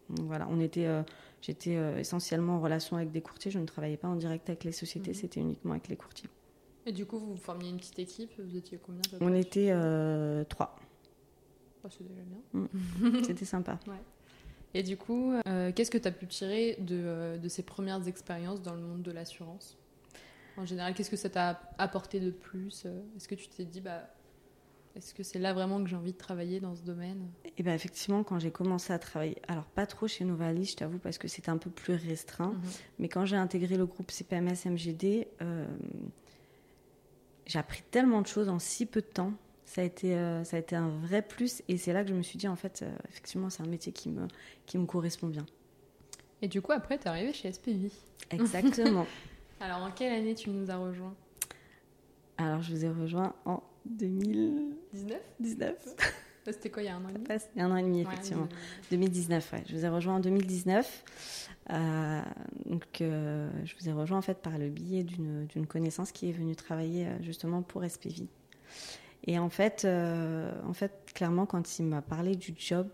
Voilà, 0.10 0.48
on 0.50 0.60
était, 0.60 0.86
euh, 0.86 1.04
j'étais 1.42 1.76
euh, 1.76 2.00
essentiellement 2.00 2.56
en 2.56 2.62
relation 2.62 2.98
avec 2.98 3.12
des 3.12 3.22
courtiers. 3.22 3.52
Je 3.52 3.60
ne 3.60 3.66
travaillais 3.66 3.98
pas 3.98 4.08
en 4.08 4.16
direct 4.16 4.50
avec 4.50 4.64
les 4.64 4.72
sociétés, 4.72 5.12
mhm. 5.12 5.16
c'était 5.16 5.40
uniquement 5.40 5.72
avec 5.72 5.88
les 5.88 5.96
courtiers. 5.96 6.30
Et 6.88 6.92
du 6.92 7.06
coup, 7.06 7.18
vous 7.18 7.38
formiez 7.38 7.70
une 7.70 7.78
petite 7.78 7.98
équipe 7.98 8.32
Vous 8.40 8.58
étiez 8.58 8.78
combien 8.78 9.02
On 9.20 9.34
était 9.34 9.70
euh, 9.72 10.44
trois. 10.46 10.76
Oh, 11.84 11.88
c'est 11.90 12.08
déjà 12.08 12.22
bien. 12.22 12.62
Mm. 12.62 13.24
c'était 13.24 13.46
sympa. 13.46 13.80
Ouais. 13.88 13.94
Et 14.76 14.84
du 14.84 14.98
coup, 14.98 15.34
qu'est-ce 15.74 15.90
que 15.90 15.98
tu 15.98 16.08
as 16.08 16.12
pu 16.12 16.28
tirer 16.28 16.76
de, 16.80 17.38
de 17.42 17.48
ces 17.48 17.64
premières 17.64 18.08
expériences 18.10 18.62
dans 18.62 18.74
le 18.74 18.82
monde 18.82 19.04
de 19.04 19.12
l'assurance? 19.12 19.78
En 20.58 20.66
général, 20.66 20.94
qu'est-ce 20.94 21.10
que 21.10 21.18
ça 21.18 21.30
t'a 21.30 21.62
apporté 21.78 22.20
de 22.20 22.32
plus 22.32 22.84
euh, 22.86 23.02
Est-ce 23.16 23.28
que 23.28 23.36
tu 23.36 23.48
t'es 23.48 23.66
dit, 23.66 23.82
bah, 23.82 24.10
est-ce 24.96 25.14
que 25.14 25.24
c'est 25.24 25.40
là 25.40 25.54
vraiment 25.54 25.84
que 25.84 25.90
j'ai 25.90 25.96
envie 25.96 26.14
de 26.14 26.18
travailler 26.18 26.60
dans 26.60 26.76
ce 26.76 26.84
domaine? 26.84 27.28
Eh 27.58 27.64
bien, 27.64 27.74
effectivement, 27.74 28.24
quand 28.24 28.40
j'ai 28.40 28.52
commencé 28.52 28.94
à 28.94 29.00
travailler, 29.00 29.38
alors 29.48 29.66
pas 29.66 29.86
trop 29.86 30.08
chez 30.08 30.24
Novalis, 30.24 30.68
je 30.68 30.76
t'avoue, 30.78 31.00
parce 31.00 31.18
que 31.18 31.28
c'était 31.28 31.50
un 31.50 31.58
peu 31.58 31.70
plus 31.70 31.96
restreint, 31.96 32.54
mhm. 32.54 32.62
mais 33.00 33.10
quand 33.10 33.26
j'ai 33.26 33.36
intégré 33.36 33.76
le 33.76 33.86
groupe 33.86 34.12
CPMS 34.12 34.56
MGD, 34.66 35.28
euh, 35.42 35.66
j'ai 37.46 37.60
appris 37.60 37.84
tellement 37.92 38.22
de 38.22 38.28
choses 38.28 38.50
en 38.50 38.60
si 38.60 38.86
peu 38.86 39.02
de 39.02 39.08
temps. 39.08 39.34
Ça 39.66 39.82
a 39.82 39.84
été, 39.84 40.16
euh, 40.16 40.44
ça 40.44 40.58
a 40.58 40.60
été 40.60 40.76
un 40.76 40.90
vrai 40.90 41.22
plus, 41.22 41.64
et 41.68 41.78
c'est 41.78 41.92
là 41.92 42.04
que 42.04 42.10
je 42.10 42.16
me 42.16 42.22
suis 42.22 42.38
dit, 42.38 42.48
en 42.48 42.56
fait, 42.56 42.86
effectivement, 43.10 43.50
c'est 43.50 43.64
un 43.64 43.68
métier 43.68 43.92
qui 43.92 44.10
me, 44.10 44.28
qui 44.66 44.78
me 44.78 44.86
correspond 44.86 45.28
bien. 45.28 45.46
Et 46.42 46.48
du 46.48 46.62
coup, 46.62 46.72
après, 46.72 46.98
tu 46.98 47.06
es 47.06 47.08
arrivée 47.08 47.34
chez 47.34 47.52
SPV. 47.52 47.92
Exactement. 48.32 49.06
Alors, 49.60 49.84
en 49.84 49.92
quelle 49.92 50.14
année 50.14 50.36
tu 50.36 50.50
nous 50.50 50.70
as 50.70 50.78
rejoints 50.78 51.16
Alors, 52.38 52.62
je 52.62 52.72
vous 52.72 52.86
ai 52.86 52.90
rejoint 52.90 53.34
en 53.46 53.64
2019 53.86 55.20
19 55.40 55.96
C'était 56.46 56.70
quoi, 56.70 56.84
il 56.84 56.86
y 56.86 56.90
a 56.90 56.96
un 56.96 57.04
an 57.04 57.10
et 57.10 57.14
demi 57.14 57.26
Il 57.56 57.60
y 57.60 57.62
a 57.62 57.66
un 57.66 57.72
an 57.72 57.78
et 57.78 57.84
demi, 57.84 58.02
effectivement. 58.02 58.48
2019, 58.92 59.54
ouais. 59.54 59.64
Je 59.68 59.76
vous 59.76 59.86
ai 59.86 59.90
rejoint 59.90 60.16
en 60.16 60.20
2019. 60.20 61.04
Euh, 61.72 62.22
donc, 62.66 62.84
euh, 63.02 63.50
je 63.64 63.74
vous 63.80 63.90
ai 63.90 63.94
rejoint 63.94 64.20
en 64.20 64.22
fait 64.22 64.38
par 64.38 64.58
le 64.58 64.70
biais 64.70 65.04
d'une 65.04 65.66
connaissance 65.68 66.12
qui 66.12 66.30
est 66.30 66.34
venue 66.34 66.56
travailler 66.56 67.08
euh, 67.08 67.18
justement 67.22 67.64
pour 67.64 67.84
SPV. 67.84 68.28
Et 69.26 69.40
en 69.40 69.50
fait, 69.50 69.86
en 69.86 70.74
fait 70.74 70.92
clairement, 71.16 71.48
quand 71.48 71.80
il 71.80 71.86
m'a 71.86 72.04
parlé 72.04 72.36
du 72.36 72.54
job, 72.56 72.88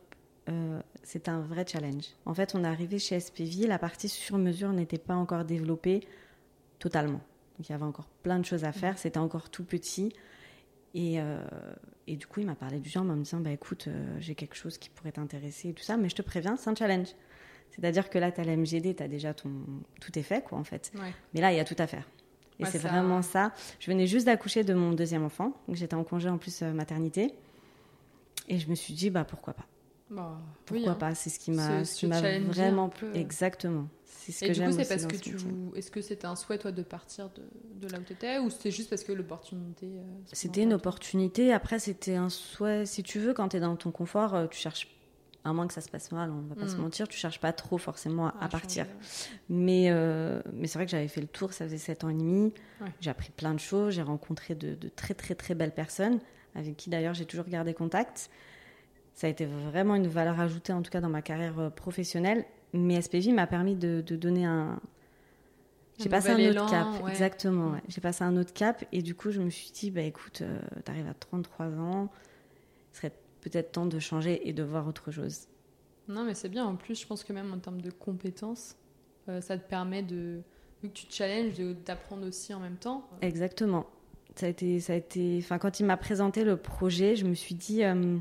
c'est 1.03 1.27
un 1.27 1.41
vrai 1.41 1.65
challenge. 1.67 2.05
En 2.25 2.33
fait, 2.33 2.55
on 2.55 2.63
est 2.63 2.67
arrivé 2.67 2.99
chez 2.99 3.19
SPV, 3.19 3.67
la 3.67 3.77
partie 3.77 4.07
sur 4.07 4.37
mesure 4.37 4.71
n'était 4.71 4.97
pas 4.97 5.15
encore 5.15 5.43
développée 5.43 6.07
totalement. 6.81 7.21
Donc 7.57 7.69
il 7.69 7.71
y 7.71 7.75
avait 7.75 7.85
encore 7.85 8.07
plein 8.23 8.39
de 8.39 8.45
choses 8.45 8.65
à 8.65 8.73
faire, 8.73 8.97
c'était 8.97 9.19
encore 9.19 9.49
tout 9.49 9.63
petit. 9.63 10.13
Et, 10.93 11.21
euh, 11.21 11.39
et, 12.07 12.17
du 12.17 12.27
coup, 12.27 12.41
il 12.41 12.45
m'a 12.45 12.55
parlé 12.55 12.79
du 12.79 12.89
genre 12.89 13.03
en 13.03 13.15
me 13.15 13.23
disant 13.23 13.39
bah, 13.39 13.51
écoute, 13.51 13.85
euh, 13.87 14.17
j'ai 14.19 14.35
quelque 14.35 14.55
chose 14.55 14.77
qui 14.77 14.89
pourrait 14.89 15.13
t'intéresser 15.13 15.69
et 15.69 15.73
tout 15.73 15.83
ça, 15.83 15.95
mais 15.95 16.09
je 16.09 16.15
te 16.15 16.21
préviens, 16.21 16.57
c'est 16.57 16.69
un 16.69 16.75
challenge. 16.75 17.07
C'est-à-dire 17.69 18.09
que 18.09 18.19
là, 18.19 18.29
tu 18.33 18.41
as 18.41 18.43
la 18.43 18.57
MGD, 18.57 18.97
tu 18.97 19.03
as 19.03 19.07
déjà 19.07 19.33
ton. 19.33 19.49
Tout 20.01 20.19
est 20.19 20.23
fait, 20.23 20.43
quoi, 20.43 20.57
en 20.57 20.65
fait. 20.65 20.91
Mais 21.33 21.39
là, 21.39 21.53
il 21.53 21.55
y 21.55 21.61
a 21.61 21.63
tout 21.63 21.77
à 21.77 21.87
faire. 21.87 22.05
Et 22.59 22.65
c'est 22.65 22.77
vraiment 22.77 23.21
ça. 23.21 23.53
Je 23.79 23.89
venais 23.89 24.07
juste 24.07 24.25
d'accoucher 24.25 24.63
de 24.63 24.73
mon 24.73 24.91
deuxième 24.91 25.23
enfant. 25.23 25.53
Donc 25.67 25.77
j'étais 25.77 25.95
en 25.95 26.03
congé 26.03 26.29
en 26.29 26.37
plus 26.37 26.61
euh, 26.61 26.73
maternité. 26.73 27.33
Et 28.49 28.59
je 28.59 28.69
me 28.69 28.75
suis 28.75 28.93
dit, 28.93 29.09
bah 29.09 29.23
pourquoi 29.23 29.53
pas 29.53 29.65
bah, 30.11 30.39
Pourquoi 30.65 30.91
hein. 30.91 30.95
pas 30.95 31.15
C'est 31.15 31.29
ce 31.29 31.39
qui 31.39 31.51
m'a 31.51 31.83
vraiment. 32.39 32.89
Peu. 32.89 33.15
Exactement. 33.15 33.87
C'est 34.03 34.31
ce 34.31 34.45
et 34.45 34.51
que 34.51 34.65
coup, 34.65 34.71
c'est 34.71 34.87
parce 34.87 35.07
que 35.07 35.15
tu. 35.15 35.35
Est-ce 35.75 35.89
que 35.89 36.01
c'était 36.01 36.27
un 36.27 36.35
souhait, 36.35 36.59
toi, 36.59 36.71
de 36.71 36.83
partir 36.83 37.29
de, 37.29 37.87
de 37.87 37.91
là 37.91 37.99
où 37.99 38.03
tu 38.03 38.13
étais 38.13 38.37
Ou 38.37 38.51
c'était 38.51 38.69
juste 38.69 38.89
parce 38.89 39.03
que 39.03 39.13
l'opportunité. 39.13 39.87
Euh, 39.87 40.03
c'était 40.31 40.61
une 40.61 40.73
opportunité. 40.73 41.51
Après, 41.51 41.79
c'était 41.79 42.15
un 42.15 42.29
souhait. 42.29 42.85
Si 42.85 43.01
tu 43.01 43.19
veux, 43.19 43.33
quand 43.33 43.49
tu 43.49 43.57
es 43.57 43.59
dans 43.59 43.75
ton 43.75 43.89
confort, 43.89 44.35
euh, 44.35 44.47
tu 44.47 44.59
cherches 44.59 44.87
à 45.43 45.53
moins 45.53 45.67
que 45.67 45.73
ça 45.73 45.81
se 45.81 45.89
passe 45.89 46.11
mal, 46.11 46.29
on 46.29 46.41
va 46.41 46.55
pas 46.55 46.67
se 46.67 46.75
mm. 46.75 46.81
mentir, 46.81 47.07
tu 47.07 47.17
cherches 47.17 47.39
pas 47.39 47.53
trop 47.53 47.77
forcément 47.77 48.27
à, 48.27 48.47
partir. 48.47 48.85
Mais, 49.49 49.87
euh, 49.89 50.41
mais 50.53 50.67
c'est 50.67 50.77
vrai 50.77 50.85
que 50.85 50.91
j'avais 50.91 51.07
fait 51.07 51.21
le 51.21 51.27
tour, 51.27 51.53
ça 51.53 51.65
faisait 51.65 51.77
7 51.77 52.03
ans 52.03 52.09
et 52.09 52.13
demi. 52.13 52.53
J'ai 52.99 53.09
appris 53.09 53.31
plein 53.31 53.53
de 53.53 53.59
choses, 53.59 53.95
j'ai 53.95 54.01
rencontré 54.01 54.55
de, 54.55 54.75
très 54.95 55.13
très 55.13 55.35
très 55.35 55.55
belles 55.55 55.73
personnes, 55.73 56.19
avec 56.55 56.77
qui 56.77 56.89
d'ailleurs 56.89 57.13
j'ai 57.13 57.25
toujours 57.25 57.47
gardé 57.47 57.73
contact. 57.73 58.29
Ça 59.13 59.27
a 59.27 59.29
été 59.29 59.45
vraiment 59.45 59.95
une 59.95 60.07
valeur 60.07 60.39
ajoutée, 60.39 60.73
en 60.73 60.81
tout 60.81 60.89
cas 60.89 61.01
dans 61.01 61.09
ma 61.09 61.21
carrière 61.21 61.59
euh, 61.59 61.69
professionnelle. 61.69 62.45
Mais 62.73 63.01
SPV 63.01 63.33
m'a 63.33 63.47
permis 63.47 63.75
de, 63.75 64.01
donner 64.01 64.45
un. 64.45 64.79
J'ai 65.99 66.09
passé 66.09 66.29
un 66.29 66.49
autre 66.49 66.69
cap, 66.69 66.87
exactement. 67.09 67.69
Mm. 67.71 67.81
J'ai 67.87 68.01
passé 68.01 68.23
un 68.23 68.37
autre 68.37 68.53
cap 68.53 68.83
et 68.91 69.01
du 69.01 69.13
coup 69.13 69.31
je 69.31 69.41
me 69.41 69.49
suis 69.49 69.71
dit, 69.71 69.91
bah 69.91 70.01
écoute, 70.01 70.41
euh, 70.41 70.59
tu 70.83 70.91
arrives 70.91 71.07
à 71.07 71.13
33 71.13 71.67
ans, 71.79 72.09
ce 72.91 72.97
serait 72.97 73.13
peut-être 73.41 73.73
temps 73.73 73.85
de 73.85 73.99
changer 73.99 74.47
et 74.47 74.53
de 74.53 74.63
voir 74.63 74.87
autre 74.87 75.11
chose. 75.11 75.47
Non, 76.07 76.23
mais 76.23 76.33
c'est 76.33 76.49
bien. 76.49 76.65
En 76.65 76.75
plus, 76.75 76.99
je 76.99 77.07
pense 77.07 77.23
que 77.23 77.33
même 77.33 77.53
en 77.53 77.59
termes 77.59 77.81
de 77.81 77.91
compétences, 77.91 78.75
euh, 79.29 79.41
ça 79.41 79.57
te 79.57 79.67
permet 79.67 80.03
de, 80.03 80.41
vu 80.81 80.89
que 80.89 80.93
tu 80.93 81.05
te 81.05 81.13
challenges, 81.13 81.57
d'apprendre 81.85 82.27
aussi 82.27 82.53
en 82.53 82.59
même 82.59 82.77
temps. 82.77 83.07
Exactement. 83.21 83.85
Ça 84.35 84.45
a 84.45 84.49
été, 84.49 84.79
ça 84.79 84.93
a 84.93 84.95
été. 84.95 85.37
Enfin, 85.39 85.57
quand 85.57 85.79
il 85.79 85.85
m'a 85.85 85.97
présenté 85.97 86.43
le 86.43 86.57
projet, 86.57 87.15
je 87.15 87.25
me 87.25 87.33
suis 87.33 87.55
dit, 87.55 87.83
euh, 87.83 88.17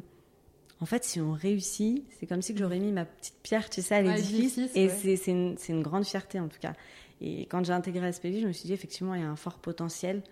en 0.81 0.87
fait, 0.87 1.05
si 1.05 1.21
on 1.21 1.33
réussit, 1.33 2.05
c'est 2.19 2.27
comme 2.27 2.43
si 2.43 2.57
j'aurais 2.57 2.79
mis 2.79 2.93
ma 2.93 3.05
petite 3.05 3.37
pierre, 3.43 3.69
tu 3.69 3.83
sais, 3.83 3.97
à 3.97 4.03
l'édifice. 4.03 4.59
et 4.75 4.89
c'est 4.89 5.31
une, 5.31 5.57
une, 5.69 5.83
grande 5.83 6.05
fierté 6.05 6.41
en 6.41 6.49
tout 6.49 6.59
cas. 6.59 6.75
Et 7.21 7.43
quand 7.47 7.65
j'ai 7.65 7.73
intégré 7.73 8.11
SPV, 8.13 8.41
je 8.41 8.47
me 8.47 8.53
suis 8.53 8.67
dit 8.67 8.73
effectivement, 8.73 9.15
il 9.15 9.21
y 9.21 9.25
a 9.25 9.31
un 9.31 9.37
fort 9.37 9.59
potentiel 9.59 10.23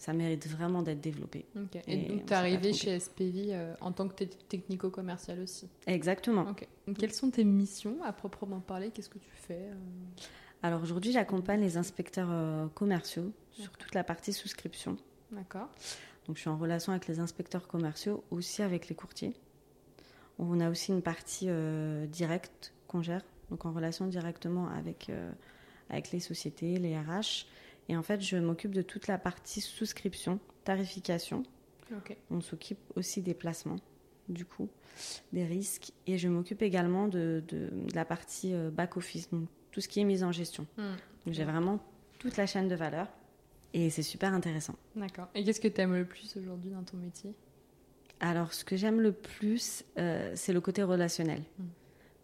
ça 0.00 0.14
mérite 0.14 0.48
vraiment 0.48 0.80
d'être 0.80 1.02
développé. 1.02 1.44
Et, 1.86 1.96
donc, 2.08 2.24
tu 2.24 2.32
es 2.32 2.34
arrivé 2.34 2.72
chez 2.72 2.98
SPV 2.98 3.48
euh, 3.50 3.74
en 3.82 3.92
tant 3.92 4.08
que 4.08 4.24
technico-commercial 4.24 5.40
aussi 5.40 5.68
Exactement. 5.86 6.44
Donc, 6.44 6.66
quelles 6.98 7.12
sont 7.12 7.30
tes 7.30 7.44
missions 7.44 8.02
à 8.02 8.10
proprement 8.14 8.60
parler? 8.60 8.90
Qu'est-ce 8.92 9.10
que 9.10 9.18
tu 9.18 9.30
fais 9.34 9.58
euh? 9.58 9.74
Alors 10.62 10.82
aujourd'hui, 10.82 11.12
j'accompagne 11.12 11.60
les 11.60 11.76
inspecteurs 11.76 12.30
euh, 12.30 12.66
commerciaux 12.68 13.30
sur 13.52 13.72
toute 13.72 13.94
la 13.94 14.02
partie 14.02 14.32
souscription. 14.32 14.96
D'accord. 15.32 15.68
Donc 16.26 16.36
je 16.36 16.40
suis 16.40 16.50
en 16.50 16.56
relation 16.56 16.92
avec 16.92 17.06
les 17.06 17.20
inspecteurs 17.20 17.68
commerciaux, 17.68 18.24
aussi 18.30 18.62
avec 18.62 18.88
les 18.88 18.94
courtiers. 18.94 19.34
On 20.42 20.60
a 20.60 20.70
aussi 20.70 20.90
une 20.92 21.02
partie 21.02 21.48
directe 22.08 22.72
qu'on 22.88 23.02
gère, 23.02 23.22
donc 23.50 23.66
en 23.66 23.72
relation 23.72 24.06
directement 24.06 24.68
avec, 24.68 25.10
avec 25.90 26.12
les 26.12 26.20
sociétés, 26.20 26.78
les 26.78 26.98
RH. 26.98 27.46
Et 27.90 27.96
en 27.96 28.02
fait, 28.02 28.20
je 28.20 28.36
m'occupe 28.36 28.74
de 28.74 28.82
toute 28.82 29.06
la 29.06 29.18
partie 29.18 29.60
souscription, 29.60 30.38
tarification. 30.64 31.42
On 32.30 32.40
s'occupe 32.40 32.78
aussi 32.94 33.20
des 33.20 33.34
placements, 33.34 33.80
du 34.28 34.44
coup, 34.44 34.68
des 35.32 35.44
risques. 35.44 35.92
Et 36.06 36.18
je 36.18 36.28
m'occupe 36.28 36.62
également 36.62 37.08
de, 37.08 37.42
la 37.94 38.04
partie 38.04 38.54
euh, 38.54 38.70
back-office, 38.70 39.30
donc 39.30 39.48
tout 39.72 39.80
ce 39.80 39.88
qui 39.88 40.00
est 40.00 40.04
mise 40.04 40.22
en 40.22 40.32
gestion. 40.32 40.66
Hmm. 40.76 40.94
Donc 41.26 41.34
j'ai 41.34 41.44
vraiment 41.44 41.80
toute 42.18 42.36
la 42.36 42.46
chaîne 42.46 42.68
de 42.68 42.74
valeur. 42.74 43.08
Et 43.72 43.90
c'est 43.90 44.02
super 44.02 44.32
intéressant. 44.34 44.74
D'accord. 44.96 45.28
Et 45.34 45.44
qu'est-ce 45.44 45.60
que 45.60 45.68
tu 45.68 45.80
aimes 45.80 45.94
le 45.94 46.04
plus 46.04 46.36
aujourd'hui 46.36 46.70
dans 46.70 46.82
ton 46.82 46.96
métier? 46.96 47.34
Alors, 48.20 48.52
ce 48.52 48.64
que 48.64 48.76
j'aime 48.76 49.00
le 49.00 49.12
plus, 49.12 49.84
euh, 49.98 50.32
c'est 50.34 50.52
le 50.52 50.60
côté 50.60 50.82
relationnel. 50.82 51.42
Hmm. 51.58 51.64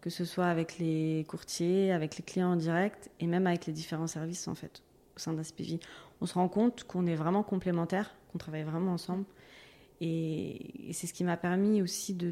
Que 0.01 0.09
ce 0.09 0.25
soit 0.25 0.45
avec 0.45 0.77
les 0.77 1.25
courtiers, 1.27 1.91
avec 1.91 2.17
les 2.17 2.23
clients 2.23 2.51
en 2.51 2.55
direct 2.55 3.09
et 3.19 3.27
même 3.27 3.47
avec 3.47 3.65
les 3.65 3.73
différents 3.73 4.07
services, 4.07 4.47
en 4.47 4.55
fait 4.55 4.81
au 5.17 5.19
sein 5.19 5.33
d'Aspivi. 5.33 5.79
On 6.21 6.25
se 6.25 6.35
rend 6.35 6.47
compte 6.47 6.83
qu'on 6.85 7.05
est 7.05 7.15
vraiment 7.15 7.43
complémentaires, 7.43 8.15
qu'on 8.31 8.37
travaille 8.37 8.63
vraiment 8.63 8.93
ensemble. 8.93 9.25
Et, 9.99 10.91
c'est 10.93 11.07
ce 11.07 11.13
qui 11.13 11.23
m'a 11.23 11.37
permis 11.37 11.81
aussi 11.81 12.13
de, 12.13 12.31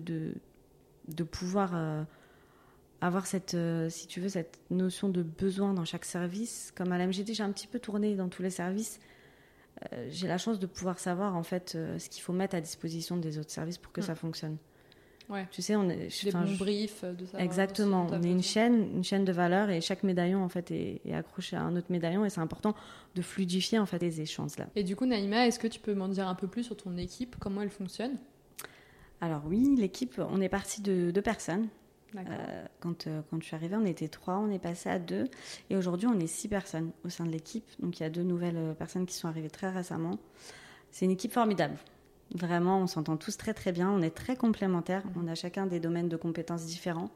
de, 1.08 1.24
pouvoir 1.24 1.72
euh, 1.74 2.04
avoir 3.02 3.26
cette, 3.26 3.56
euh, 3.56 3.90
si 3.90 4.08
tu 4.08 4.22
veux, 4.22 4.30
cette 4.30 4.60
notion 4.70 5.10
de 5.10 5.24
besoin 5.24 5.74
dans 5.74 5.86
chaque 5.86 6.06
service. 6.06 6.72
Comme 6.76 6.92
à 6.92 6.98
l'MGT, 6.98 7.34
j'ai 7.34 7.44
un 7.44 7.52
petit 7.52 7.68
peu 7.68 7.80
tourné 7.80 8.16
dans 8.16 8.30
tous 8.30 8.44
les 8.44 8.52
services. 8.52 9.00
Euh, 9.94 10.08
j'ai 10.10 10.28
la 10.28 10.38
chance 10.38 10.60
de 10.60 10.66
pouvoir 10.66 11.00
savoir 11.00 11.36
en 11.36 11.44
fait 11.44 11.78
ce 11.98 12.10
qu'il 12.10 12.22
faut 12.22 12.34
mettre 12.34 12.56
à 12.56 12.62
disposition 12.62 13.18
des 13.18 13.38
autres 13.38 13.52
services 13.52 13.78
pour 13.78 13.92
que 13.92 14.02
mm. 14.02 14.06
ça 14.06 14.16
fonctionne. 14.16 14.58
Tu 15.52 15.62
sais, 15.62 15.76
on 15.76 15.90
est 15.90 16.24
des 16.24 16.32
bons 16.32 16.56
briefs 16.58 17.04
de 17.04 17.26
ça. 17.26 17.40
Exactement. 17.40 18.08
On 18.12 18.22
est 18.22 18.30
une 18.30 18.44
chaîne, 18.44 18.96
une 18.96 19.04
chaîne 19.04 19.26
de 19.26 19.32
valeur 19.32 19.70
et 19.70 19.82
chaque 19.82 20.04
médaillon 20.04 20.44
en 20.44 20.50
fait 20.50 20.72
est, 20.72 21.02
accroché 21.14 21.56
à 21.56 21.62
un 21.62 21.76
autre 21.76 21.88
médaillon 21.90 22.26
et 22.26 22.30
c'est 22.30 22.42
important 22.42 22.76
de 23.16 23.22
fluidifier 23.22 23.80
en 23.80 23.86
fait 23.86 24.00
les 24.00 24.22
échanges 24.22 24.58
là. 24.58 24.68
Et 24.76 24.84
du 24.84 24.96
coup, 24.96 25.06
Naïma, 25.06 25.48
est-ce 25.48 25.60
que 25.60 25.68
tu 25.68 25.80
peux 25.80 25.94
m'en 25.94 26.08
dire 26.08 26.28
un 26.28 26.36
peu 26.36 26.48
plus 26.48 26.64
sur 26.64 26.78
ton 26.78 26.96
équipe, 26.98 27.38
comment 27.40 27.62
elle 27.62 27.70
fonctionne? 27.70 28.18
Alors 29.22 29.44
oui, 29.48 29.76
l'équipe, 29.78 30.22
on 30.30 30.42
est 30.42 30.50
parti 30.50 30.82
de 30.82 31.12
deux 31.12 31.22
personnes. 31.22 31.68
Euh, 32.18 32.66
quand, 32.80 33.08
euh, 33.08 33.22
quand 33.30 33.40
je 33.42 33.46
suis 33.46 33.56
arrivée, 33.56 33.76
on 33.76 33.86
était 33.86 34.08
trois, 34.08 34.38
on 34.38 34.50
est 34.50 34.60
passé 34.60 34.90
à 34.90 35.00
deux. 35.00 35.28
Et 35.70 35.76
aujourd'hui, 35.76 36.08
on 36.08 36.20
est 36.20 36.28
six 36.28 36.48
personnes 36.48 36.92
au 37.04 37.10
sein 37.10 37.26
de 37.26 37.32
l'équipe. 37.32 37.66
Donc 37.80 38.00
il 38.00 38.04
y 38.04 38.06
a 38.06 38.10
deux 38.10 38.24
nouvelles 38.24 38.58
euh, 38.58 38.74
personnes 38.74 39.06
qui 39.06 39.16
sont 39.16 39.28
arrivées 39.28 39.50
très 39.50 39.70
récemment. 39.70 40.18
C'est 40.92 41.06
une 41.06 41.12
équipe 41.12 41.34
formidable. 41.34 41.78
Vraiment, 42.34 42.80
on 42.80 42.88
s'entend 42.88 43.18
tous 43.18 43.38
très 43.38 43.54
très 43.54 43.72
bien, 43.72 43.92
on 43.92 44.02
est 44.02 44.16
très 44.16 44.36
complémentaires, 44.36 45.04
on 45.16 45.28
a 45.28 45.36
chacun 45.36 45.68
des 45.68 45.80
domaines 45.80 46.10
de 46.10 46.18
compétences 46.18 46.66
différents, 46.66 47.12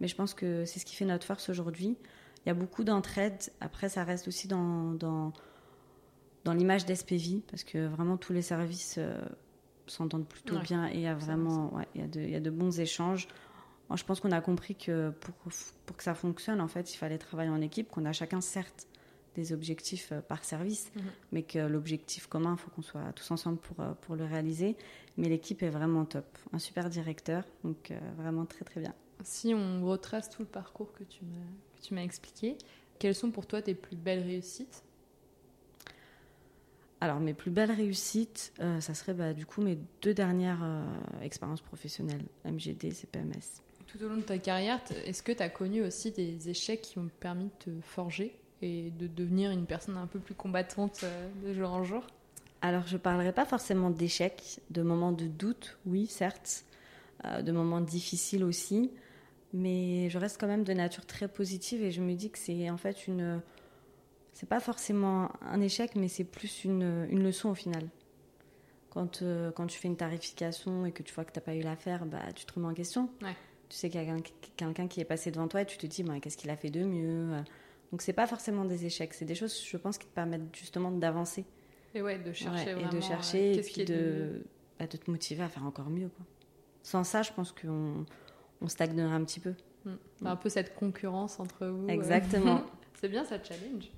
mais 0.00 0.06
je 0.06 0.14
pense 0.14 0.34
que 0.34 0.66
c'est 0.66 0.78
ce 0.78 0.84
qui 0.84 0.94
fait 0.94 1.06
notre 1.06 1.24
force 1.26 1.48
aujourd'hui. 1.48 1.96
Il 2.44 2.48
y 2.48 2.50
a 2.50 2.54
beaucoup 2.54 2.84
d'entraide, 2.84 3.38
après 3.60 3.88
ça 3.88 4.04
reste 4.04 4.28
aussi 4.28 4.48
dans, 4.48 4.92
dans, 4.92 5.32
dans 6.44 6.52
l'image 6.52 6.84
d'SPV, 6.84 7.42
parce 7.50 7.64
que 7.64 7.86
vraiment 7.86 8.18
tous 8.18 8.34
les 8.34 8.42
services 8.42 8.96
euh, 8.98 9.18
s'entendent 9.86 10.28
plutôt 10.28 10.58
bien 10.58 10.88
et 10.88 10.94
il 10.94 11.00
y 11.00 11.06
a 11.06 11.14
vraiment 11.14 11.72
il, 11.94 12.02
y 12.02 12.04
a 12.04 12.06
de, 12.06 12.20
il 12.20 12.30
y 12.30 12.36
a 12.36 12.40
de 12.40 12.50
bons 12.50 12.80
échanges. 12.80 13.28
Moi, 13.90 13.96
je 13.96 14.04
pense 14.04 14.20
qu'on 14.20 14.30
a 14.30 14.40
compris 14.40 14.76
que 14.76 15.10
pour, 15.10 15.34
pour 15.84 15.96
que 15.96 16.04
ça 16.04 16.14
fonctionne, 16.14 16.60
en 16.60 16.68
fait, 16.68 16.94
il 16.94 16.96
fallait 16.96 17.18
travailler 17.18 17.50
en 17.50 17.60
équipe, 17.60 17.90
qu'on 17.90 18.04
a 18.04 18.12
chacun 18.12 18.40
certes 18.40 18.86
des 19.34 19.52
objectifs 19.52 20.12
euh, 20.12 20.20
par 20.20 20.44
service, 20.44 20.92
mhm. 20.94 21.02
mais 21.32 21.42
que 21.42 21.58
l'objectif 21.58 22.28
commun, 22.28 22.56
il 22.56 22.62
faut 22.62 22.70
qu'on 22.70 22.82
soit 22.82 23.12
tous 23.14 23.28
ensemble 23.32 23.58
pour, 23.58 23.80
euh, 23.80 23.92
pour 24.02 24.14
le 24.14 24.24
réaliser. 24.24 24.76
Mais 25.16 25.28
l'équipe 25.28 25.62
est 25.64 25.70
vraiment 25.70 26.04
top. 26.04 26.24
Un 26.52 26.60
super 26.60 26.88
directeur, 26.88 27.44
donc 27.64 27.90
euh, 27.90 27.98
vraiment 28.16 28.46
très 28.46 28.64
très 28.64 28.80
bien. 28.80 28.94
Si 29.24 29.54
on 29.54 29.84
retrace 29.84 30.30
tout 30.30 30.42
le 30.42 30.48
parcours 30.48 30.92
que 30.92 31.02
tu 31.02 31.24
m'as, 31.92 32.02
expliqué, 32.02 32.56
quelles 33.00 33.16
sont 33.16 33.32
pour 33.32 33.46
toi 33.46 33.60
tes 33.60 33.74
plus 33.74 33.96
belles 33.96 34.22
réussites? 34.22 34.84
Alors, 37.00 37.18
mes 37.18 37.34
plus 37.34 37.50
belles 37.50 37.72
réussites, 37.72 38.52
ça 38.58 38.94
serait 38.94 39.14
bah, 39.14 39.32
du 39.32 39.46
coup 39.46 39.62
mes 39.62 39.78
deux 40.02 40.12
dernières 40.12 40.62
expériences 41.22 41.62
professionnelles, 41.62 42.24
MGD, 42.44 42.92
CPMS. 42.92 43.62
Tout 43.90 44.04
au 44.04 44.08
long 44.08 44.18
de 44.18 44.22
ta 44.22 44.38
carrière, 44.38 44.80
est-ce 45.04 45.22
que 45.22 45.32
tu 45.32 45.42
as 45.42 45.48
connu 45.48 45.82
aussi 45.82 46.12
des 46.12 46.48
échecs 46.48 46.82
qui 46.82 46.98
ont 46.98 47.10
permis 47.18 47.46
de 47.46 47.64
te 47.64 47.80
forger 47.82 48.36
et 48.62 48.90
de 48.90 49.08
devenir 49.08 49.50
une 49.50 49.66
personne 49.66 49.96
un 49.96 50.06
peu 50.06 50.20
plus 50.20 50.34
combattante 50.34 51.00
euh, 51.02 51.28
de 51.44 51.52
jour 51.52 51.70
en 51.70 51.82
jour? 51.82 52.06
Alors, 52.62 52.86
je 52.86 52.92
ne 52.92 52.98
parlerai 52.98 53.32
pas 53.32 53.44
forcément 53.46 53.90
d'échecs, 53.90 54.60
de 54.70 54.82
moments 54.82 55.10
de 55.10 55.26
doute, 55.26 55.78
oui, 55.86 56.06
certes, 56.06 56.64
euh, 57.24 57.42
de 57.42 57.50
moments 57.50 57.80
difficiles 57.80 58.44
aussi, 58.44 58.92
mais 59.52 60.08
je 60.08 60.18
reste 60.18 60.38
quand 60.38 60.46
même 60.46 60.62
de 60.62 60.72
nature 60.72 61.04
très 61.04 61.26
positive 61.26 61.82
et 61.82 61.90
je 61.90 62.00
me 62.00 62.14
dis 62.14 62.30
que 62.30 62.38
c'est 62.38 62.70
en 62.70 62.76
fait 62.76 63.08
une. 63.08 63.40
C'est 64.32 64.48
pas 64.48 64.60
forcément 64.60 65.32
un 65.42 65.60
échec, 65.60 65.96
mais 65.96 66.06
c'est 66.06 66.24
plus 66.24 66.64
une, 66.64 67.08
une, 67.10 67.24
leçon 67.24 67.50
au 67.50 67.54
final. 67.54 67.88
Quand, 68.90 69.22
euh, 69.22 69.50
quand 69.50 69.66
tu 69.66 69.78
fais 69.78 69.88
une 69.88 69.96
tarification 69.96 70.86
et 70.86 70.92
que 70.92 71.02
tu 71.02 71.12
vois 71.12 71.24
que 71.24 71.32
tu 71.32 71.38
n'as 71.40 71.44
pas 71.44 71.54
eu 71.54 71.62
l'affaire, 71.62 72.06
bah, 72.06 72.22
tu 72.34 72.46
te 72.46 72.52
remets 72.54 72.68
en 72.68 72.74
question. 72.74 73.10
Tu 73.70 73.76
sais 73.76 73.88
qu'il 73.88 74.02
y 74.02 74.10
a 74.10 74.14
quelqu'un 74.56 74.86
qui 74.88 75.00
est 75.00 75.04
passé 75.04 75.30
devant 75.30 75.48
toi 75.48 75.62
et 75.62 75.66
tu 75.66 75.78
te 75.78 75.86
dis 75.86 76.02
bah, 76.02 76.20
qu'est-ce 76.20 76.36
qu'il 76.36 76.50
a 76.50 76.56
fait 76.56 76.70
de 76.70 76.84
mieux 76.84 77.42
donc 77.90 78.02
c'est 78.02 78.12
pas 78.12 78.26
forcément 78.26 78.64
des 78.64 78.86
échecs, 78.86 79.14
c'est 79.14 79.24
des 79.24 79.34
choses, 79.34 79.64
je 79.64 79.76
pense, 79.76 79.98
qui 79.98 80.06
te 80.06 80.14
permettent 80.14 80.54
justement 80.54 80.90
d'avancer. 80.90 81.44
Et 81.94 82.02
ouais, 82.02 82.18
de 82.18 82.32
chercher 82.32 82.70
Et 82.70 82.94
de 82.94 83.00
chercher, 83.00 83.54
et 83.56 83.60
puis 83.62 83.84
de, 83.84 84.44
bah, 84.78 84.86
de, 84.86 84.96
te 84.96 85.10
motiver 85.10 85.42
à 85.42 85.48
faire 85.48 85.64
encore 85.64 85.90
mieux. 85.90 86.08
Quoi. 86.08 86.24
Sans 86.82 87.02
ça, 87.02 87.22
je 87.22 87.32
pense 87.32 87.52
qu'on 87.52 88.06
on 88.60 88.68
stagnerait 88.68 89.12
un 89.12 89.24
petit 89.24 89.40
peu. 89.40 89.54
Hmm. 89.84 89.96
Bah, 90.20 90.30
un 90.30 90.36
peu 90.36 90.48
cette 90.48 90.74
concurrence 90.76 91.40
entre 91.40 91.66
vous. 91.66 91.88
Exactement. 91.88 92.62
c'est 92.94 93.08
bien, 93.08 93.24
ça 93.24 93.42
challenge. 93.42 93.90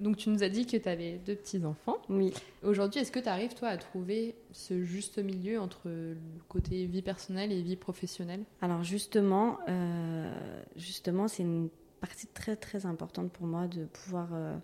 Donc 0.00 0.16
tu 0.16 0.28
nous 0.28 0.42
as 0.42 0.48
dit 0.48 0.66
que 0.66 0.76
tu 0.76 0.88
avais 0.88 1.18
deux 1.24 1.34
petits-enfants. 1.34 1.96
Oui. 2.08 2.32
Aujourd'hui, 2.62 3.00
est-ce 3.00 3.12
que 3.12 3.18
tu 3.18 3.28
arrives, 3.28 3.54
toi, 3.54 3.68
à 3.68 3.76
trouver 3.76 4.34
ce 4.52 4.84
juste 4.84 5.18
milieu 5.18 5.60
entre 5.60 5.88
le 5.88 6.16
côté 6.48 6.86
vie 6.86 7.02
personnelle 7.02 7.52
et 7.52 7.62
vie 7.62 7.76
professionnelle? 7.76 8.44
Alors 8.60 8.82
justement, 8.84 9.58
euh, 9.68 10.32
justement 10.76 11.28
c'est 11.28 11.42
une 11.42 11.68
partie 12.00 12.26
très 12.26 12.56
très 12.56 12.86
importante 12.86 13.32
pour 13.32 13.46
moi 13.46 13.66
de 13.66 13.84
pouvoir 13.86 14.28
euh, 14.32 14.56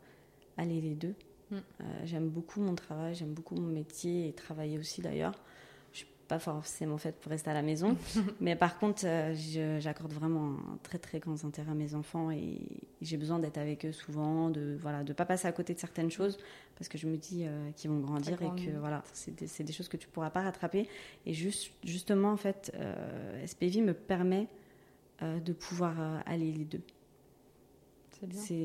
aller 0.56 0.80
les 0.80 0.94
deux. 0.94 1.14
Mm. 1.50 1.56
Euh, 1.56 1.84
j'aime 2.04 2.28
beaucoup 2.28 2.60
mon 2.60 2.74
travail, 2.74 3.14
j'aime 3.14 3.32
beaucoup 3.32 3.54
mon 3.54 3.68
métier 3.68 4.28
et 4.28 4.32
travailler 4.32 4.78
aussi 4.78 5.00
d'ailleurs. 5.00 5.34
Pas 6.28 6.38
forcément 6.38 6.96
faite 6.96 7.16
pour 7.20 7.30
rester 7.30 7.50
à 7.50 7.54
la 7.54 7.60
maison, 7.62 7.94
mais 8.40 8.56
par 8.56 8.78
contre, 8.78 9.02
euh, 9.04 9.34
j'accorde 9.80 10.12
vraiment 10.12 10.52
un 10.72 10.78
très 10.82 10.98
très 10.98 11.18
grand 11.18 11.44
intérêt 11.44 11.72
à 11.72 11.74
mes 11.74 11.94
enfants 11.94 12.30
et 12.30 12.58
j'ai 13.02 13.18
besoin 13.18 13.38
d'être 13.38 13.58
avec 13.58 13.84
eux 13.84 13.92
souvent, 13.92 14.48
de 14.48 14.78
voilà, 14.80 15.04
de 15.04 15.12
pas 15.12 15.26
passer 15.26 15.46
à 15.48 15.52
côté 15.52 15.74
de 15.74 15.78
certaines 15.78 16.10
choses 16.10 16.38
parce 16.76 16.88
que 16.88 16.96
je 16.96 17.06
me 17.06 17.16
dis 17.18 17.44
euh, 17.44 17.70
qu'ils 17.76 17.90
vont 17.90 17.98
grandir 18.00 18.40
et 18.40 18.64
que 18.64 18.70
voilà, 18.78 19.02
c'est 19.12 19.34
des, 19.34 19.64
des 19.64 19.72
choses 19.74 19.88
que 19.88 19.98
tu 19.98 20.08
pourras 20.08 20.30
pas 20.30 20.40
rattraper. 20.42 20.88
Et 21.26 21.34
juste, 21.34 21.72
justement, 21.84 22.30
en 22.32 22.36
fait, 22.38 22.72
euh, 22.76 23.46
SPV 23.46 23.82
me 23.82 23.92
permet 23.92 24.48
euh, 25.22 25.38
de 25.38 25.52
pouvoir 25.52 26.22
aller 26.24 26.50
les 26.50 26.64
deux. 26.64 26.80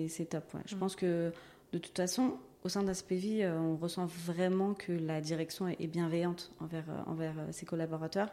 C'est 0.07 0.29
top. 0.29 0.53
ouais. 0.53 0.61
Je 0.65 0.75
Mm. 0.75 0.79
pense 0.79 0.95
que 0.95 1.31
de 1.73 1.77
toute 1.79 1.97
façon, 1.97 2.37
au 2.63 2.69
sein 2.69 2.83
d'Aspévi, 2.83 3.43
euh, 3.43 3.57
on 3.57 3.77
ressent 3.77 4.05
vraiment 4.05 4.73
que 4.73 4.91
la 4.91 5.21
direction 5.21 5.67
est 5.67 5.87
bienveillante 5.87 6.51
envers, 6.59 6.89
euh, 6.89 7.03
envers 7.11 7.33
euh, 7.37 7.47
ses 7.51 7.65
collaborateurs. 7.65 8.29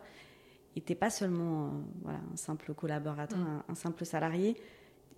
Et 0.77 0.81
t'es 0.81 0.95
pas 0.97 1.11
seulement 1.11 1.71
voilà, 2.03 2.19
un 2.33 2.37
simple 2.37 2.75
collaborateur, 2.75 3.39
Mm. 3.39 3.47
un, 3.47 3.65
un 3.69 3.75
simple 3.75 4.05
salarié. 4.05 4.57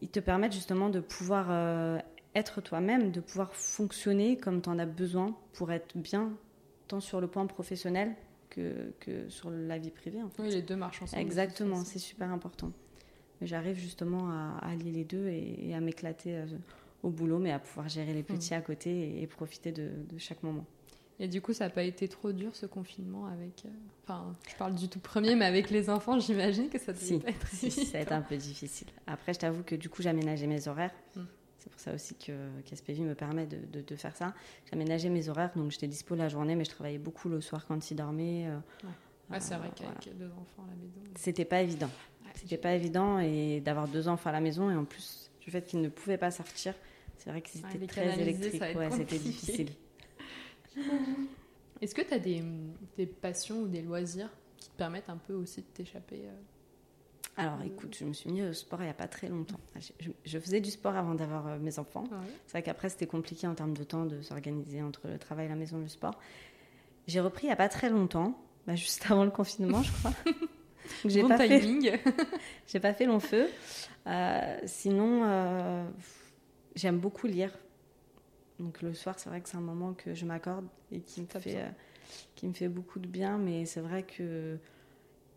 Ils 0.02 0.10
te 0.10 0.20
permettent 0.20 0.52
justement 0.52 0.90
de 0.90 1.00
pouvoir 1.00 1.98
être 2.34 2.60
toi-même, 2.60 3.10
de 3.12 3.20
pouvoir 3.20 3.54
fonctionner 3.54 4.36
comme 4.36 4.60
tu 4.60 4.68
en 4.68 4.78
as 4.78 4.84
besoin 4.84 5.34
pour 5.54 5.72
être 5.72 5.96
bien, 5.96 6.32
tant 6.88 7.00
sur 7.00 7.22
le 7.22 7.26
plan 7.28 7.46
professionnel 7.46 8.14
que, 8.50 8.92
que 9.00 9.30
sur 9.30 9.48
la 9.48 9.78
vie 9.78 9.90
privée. 9.90 10.22
En 10.22 10.28
fait. 10.28 10.42
Oui, 10.42 10.50
les 10.50 10.60
deux 10.60 10.76
marchent 10.76 11.00
ensemble. 11.00 11.22
Exactement, 11.22 11.82
c'est 11.84 11.98
super 11.98 12.30
important. 12.30 12.70
Mais 13.40 13.46
J'arrive 13.46 13.76
justement 13.78 14.28
à, 14.30 14.58
à 14.60 14.72
allier 14.72 14.92
les 14.92 15.04
deux 15.04 15.26
et, 15.28 15.70
et 15.70 15.74
à 15.74 15.80
m'éclater 15.80 16.44
au 17.02 17.10
boulot, 17.10 17.38
mais 17.38 17.52
à 17.52 17.58
pouvoir 17.58 17.88
gérer 17.88 18.12
les 18.14 18.22
petits 18.22 18.54
Mm. 18.54 18.58
à 18.58 18.60
côté 18.60 18.90
et, 18.90 19.22
et 19.22 19.26
profiter 19.26 19.72
de, 19.72 19.90
de 20.10 20.18
chaque 20.18 20.42
moment. 20.42 20.64
Et 21.18 21.28
du 21.28 21.40
coup, 21.40 21.54
ça 21.54 21.64
n'a 21.64 21.70
pas 21.70 21.82
été 21.84 22.08
trop 22.08 22.30
dur 22.32 22.54
ce 22.54 22.66
confinement 22.66 23.26
avec. 23.26 23.64
euh, 23.64 23.68
Enfin, 24.04 24.34
je 24.48 24.54
parle 24.56 24.74
du 24.74 24.88
tout 24.88 24.98
premier, 25.00 25.34
mais 25.34 25.46
avec 25.46 25.70
les 25.70 25.88
enfants, 25.88 26.18
j'imagine 26.18 26.68
que 26.68 26.78
ça 26.78 26.92
devait 26.92 27.04
Si, 27.06 27.18
pas 27.18 27.30
être 27.30 27.46
si, 27.48 27.66
évident. 27.66 27.86
ça 27.90 27.98
a 27.98 28.00
été 28.02 28.12
un 28.12 28.20
peu 28.22 28.36
difficile. 28.36 28.86
Après, 29.06 29.32
je 29.34 29.38
t'avoue 29.38 29.62
que 29.62 29.74
du 29.74 29.88
coup, 29.88 30.02
j'aménageais 30.02 30.46
mes 30.46 30.68
horaires. 30.68 30.92
Mm. 31.16 31.20
C'est 31.58 31.70
pour 31.70 31.80
ça 31.80 31.94
aussi 31.94 32.14
que 32.14 32.32
qu'SPV 32.66 33.00
me 33.02 33.14
permet 33.14 33.46
de, 33.46 33.56
de- 33.72 33.80
de 33.80 33.96
faire 33.96 34.14
ça. 34.14 34.34
J'aménageais 34.70 35.08
mes 35.08 35.28
horaires, 35.28 35.50
donc 35.56 35.70
j'étais 35.72 35.88
dispo 35.88 36.14
la 36.14 36.28
journée, 36.28 36.54
mais 36.54 36.64
je 36.64 36.70
travaillais 36.70 36.98
beaucoup 36.98 37.28
le 37.28 37.40
soir 37.40 37.66
quand 37.66 37.90
ils 37.90 37.94
dormaient. 37.96 38.46
euh, 38.48 38.58
Ouais, 39.30 39.40
c'est 39.40 39.56
vrai 39.56 39.66
euh, 39.68 39.70
qu'avec 39.74 39.94
voilà. 40.04 40.18
deux 40.18 40.32
enfants 40.34 40.62
à 40.64 40.70
la 40.70 40.76
maison. 40.76 41.00
C'était 41.16 41.44
pas 41.46 41.62
évident. 41.62 41.88
ouais, 42.24 42.30
C'était 42.36 42.58
pas 42.58 42.74
évident 42.74 43.18
et 43.18 43.60
d'avoir 43.60 43.88
deux 43.88 44.06
enfants 44.06 44.28
à 44.30 44.32
la 44.34 44.40
maison 44.40 44.70
et 44.70 44.76
en 44.76 44.84
plus 44.84 45.30
du 45.46 45.52
fait 45.52 45.62
qu'ils 45.62 45.80
ne 45.80 45.88
pouvaient 45.88 46.18
pas 46.18 46.32
sortir, 46.32 46.74
c'est 47.18 47.30
vrai 47.30 47.40
que 47.40 47.48
c'était 47.48 47.86
très 47.86 48.20
électrique. 48.20 48.60
Ouais, 48.76 48.90
c'était 48.90 49.18
difficile. 49.18 49.70
Est-ce 51.80 51.94
que 51.94 52.02
tu 52.02 52.12
as 52.12 52.18
des, 52.18 52.42
des 52.96 53.06
passions 53.06 53.60
ou 53.60 53.68
des 53.68 53.80
loisirs 53.80 54.30
qui 54.56 54.68
te 54.68 54.76
permettent 54.76 55.08
un 55.08 55.16
peu 55.16 55.34
aussi 55.34 55.60
de 55.60 55.66
t'échapper 55.66 56.22
euh, 56.24 56.32
Alors 57.36 57.62
écoute, 57.62 57.96
je 57.98 58.04
me 58.04 58.12
suis 58.12 58.30
mis 58.30 58.42
au 58.42 58.52
sport 58.52 58.80
il 58.80 58.84
n'y 58.84 58.90
a 58.90 58.94
pas 58.94 59.06
très 59.06 59.28
longtemps. 59.28 59.60
Je, 60.24 60.38
faisais 60.38 60.60
du 60.60 60.70
sport 60.70 60.96
avant 60.96 61.14
d'avoir 61.14 61.46
euh, 61.46 61.58
mes 61.58 61.78
enfants. 61.78 62.04
ouais. 62.04 62.28
C'est 62.46 62.52
vrai 62.52 62.62
qu'après 62.62 62.88
c'était 62.88 63.06
compliqué 63.06 63.46
en 63.46 63.54
termes 63.54 63.74
de 63.74 63.84
temps 63.84 64.04
de 64.04 64.20
s'organiser 64.22 64.82
entre 64.82 65.06
le 65.06 65.18
travail, 65.18 65.48
la 65.48 65.54
maison, 65.54 65.78
le 65.78 65.88
sport. 65.88 66.18
J'ai 67.06 67.20
repris 67.20 67.44
il 67.44 67.48
n'y 67.48 67.52
a 67.52 67.56
pas 67.56 67.68
très 67.68 67.88
longtemps, 67.88 68.36
bah, 68.66 68.74
juste 68.74 69.06
avant 69.10 69.24
le 69.24 69.30
confinement 69.30 69.82
je 69.82 69.92
crois. 69.92 70.12
J'ai 71.04 71.22
Bon 71.22 71.28
pas, 71.28 71.38
fait, 71.38 71.60
timing. 71.60 71.92
j'ai 72.66 72.80
pas 72.80 72.94
fait 72.94 73.06
long 73.06 73.20
feu. 73.20 73.48
Euh, 74.06 74.58
sinon, 74.64 75.22
euh, 75.24 75.86
j'aime 76.74 76.98
beaucoup 76.98 77.26
lire. 77.26 77.52
Donc 78.58 78.80
le 78.82 78.94
soir, 78.94 79.16
c'est 79.18 79.28
vrai 79.28 79.40
que 79.40 79.48
c'est 79.48 79.56
un 79.56 79.60
moment 79.60 79.92
que 79.92 80.14
je 80.14 80.24
m'accorde 80.24 80.66
et 80.90 81.00
qui 81.00 81.20
me, 81.22 81.26
fait, 81.26 81.56
euh, 81.56 81.68
qui 82.34 82.46
me 82.46 82.52
fait 82.54 82.68
beaucoup 82.68 82.98
de 82.98 83.06
bien. 83.06 83.38
Mais 83.38 83.66
c'est 83.66 83.80
vrai 83.80 84.02
que 84.02 84.58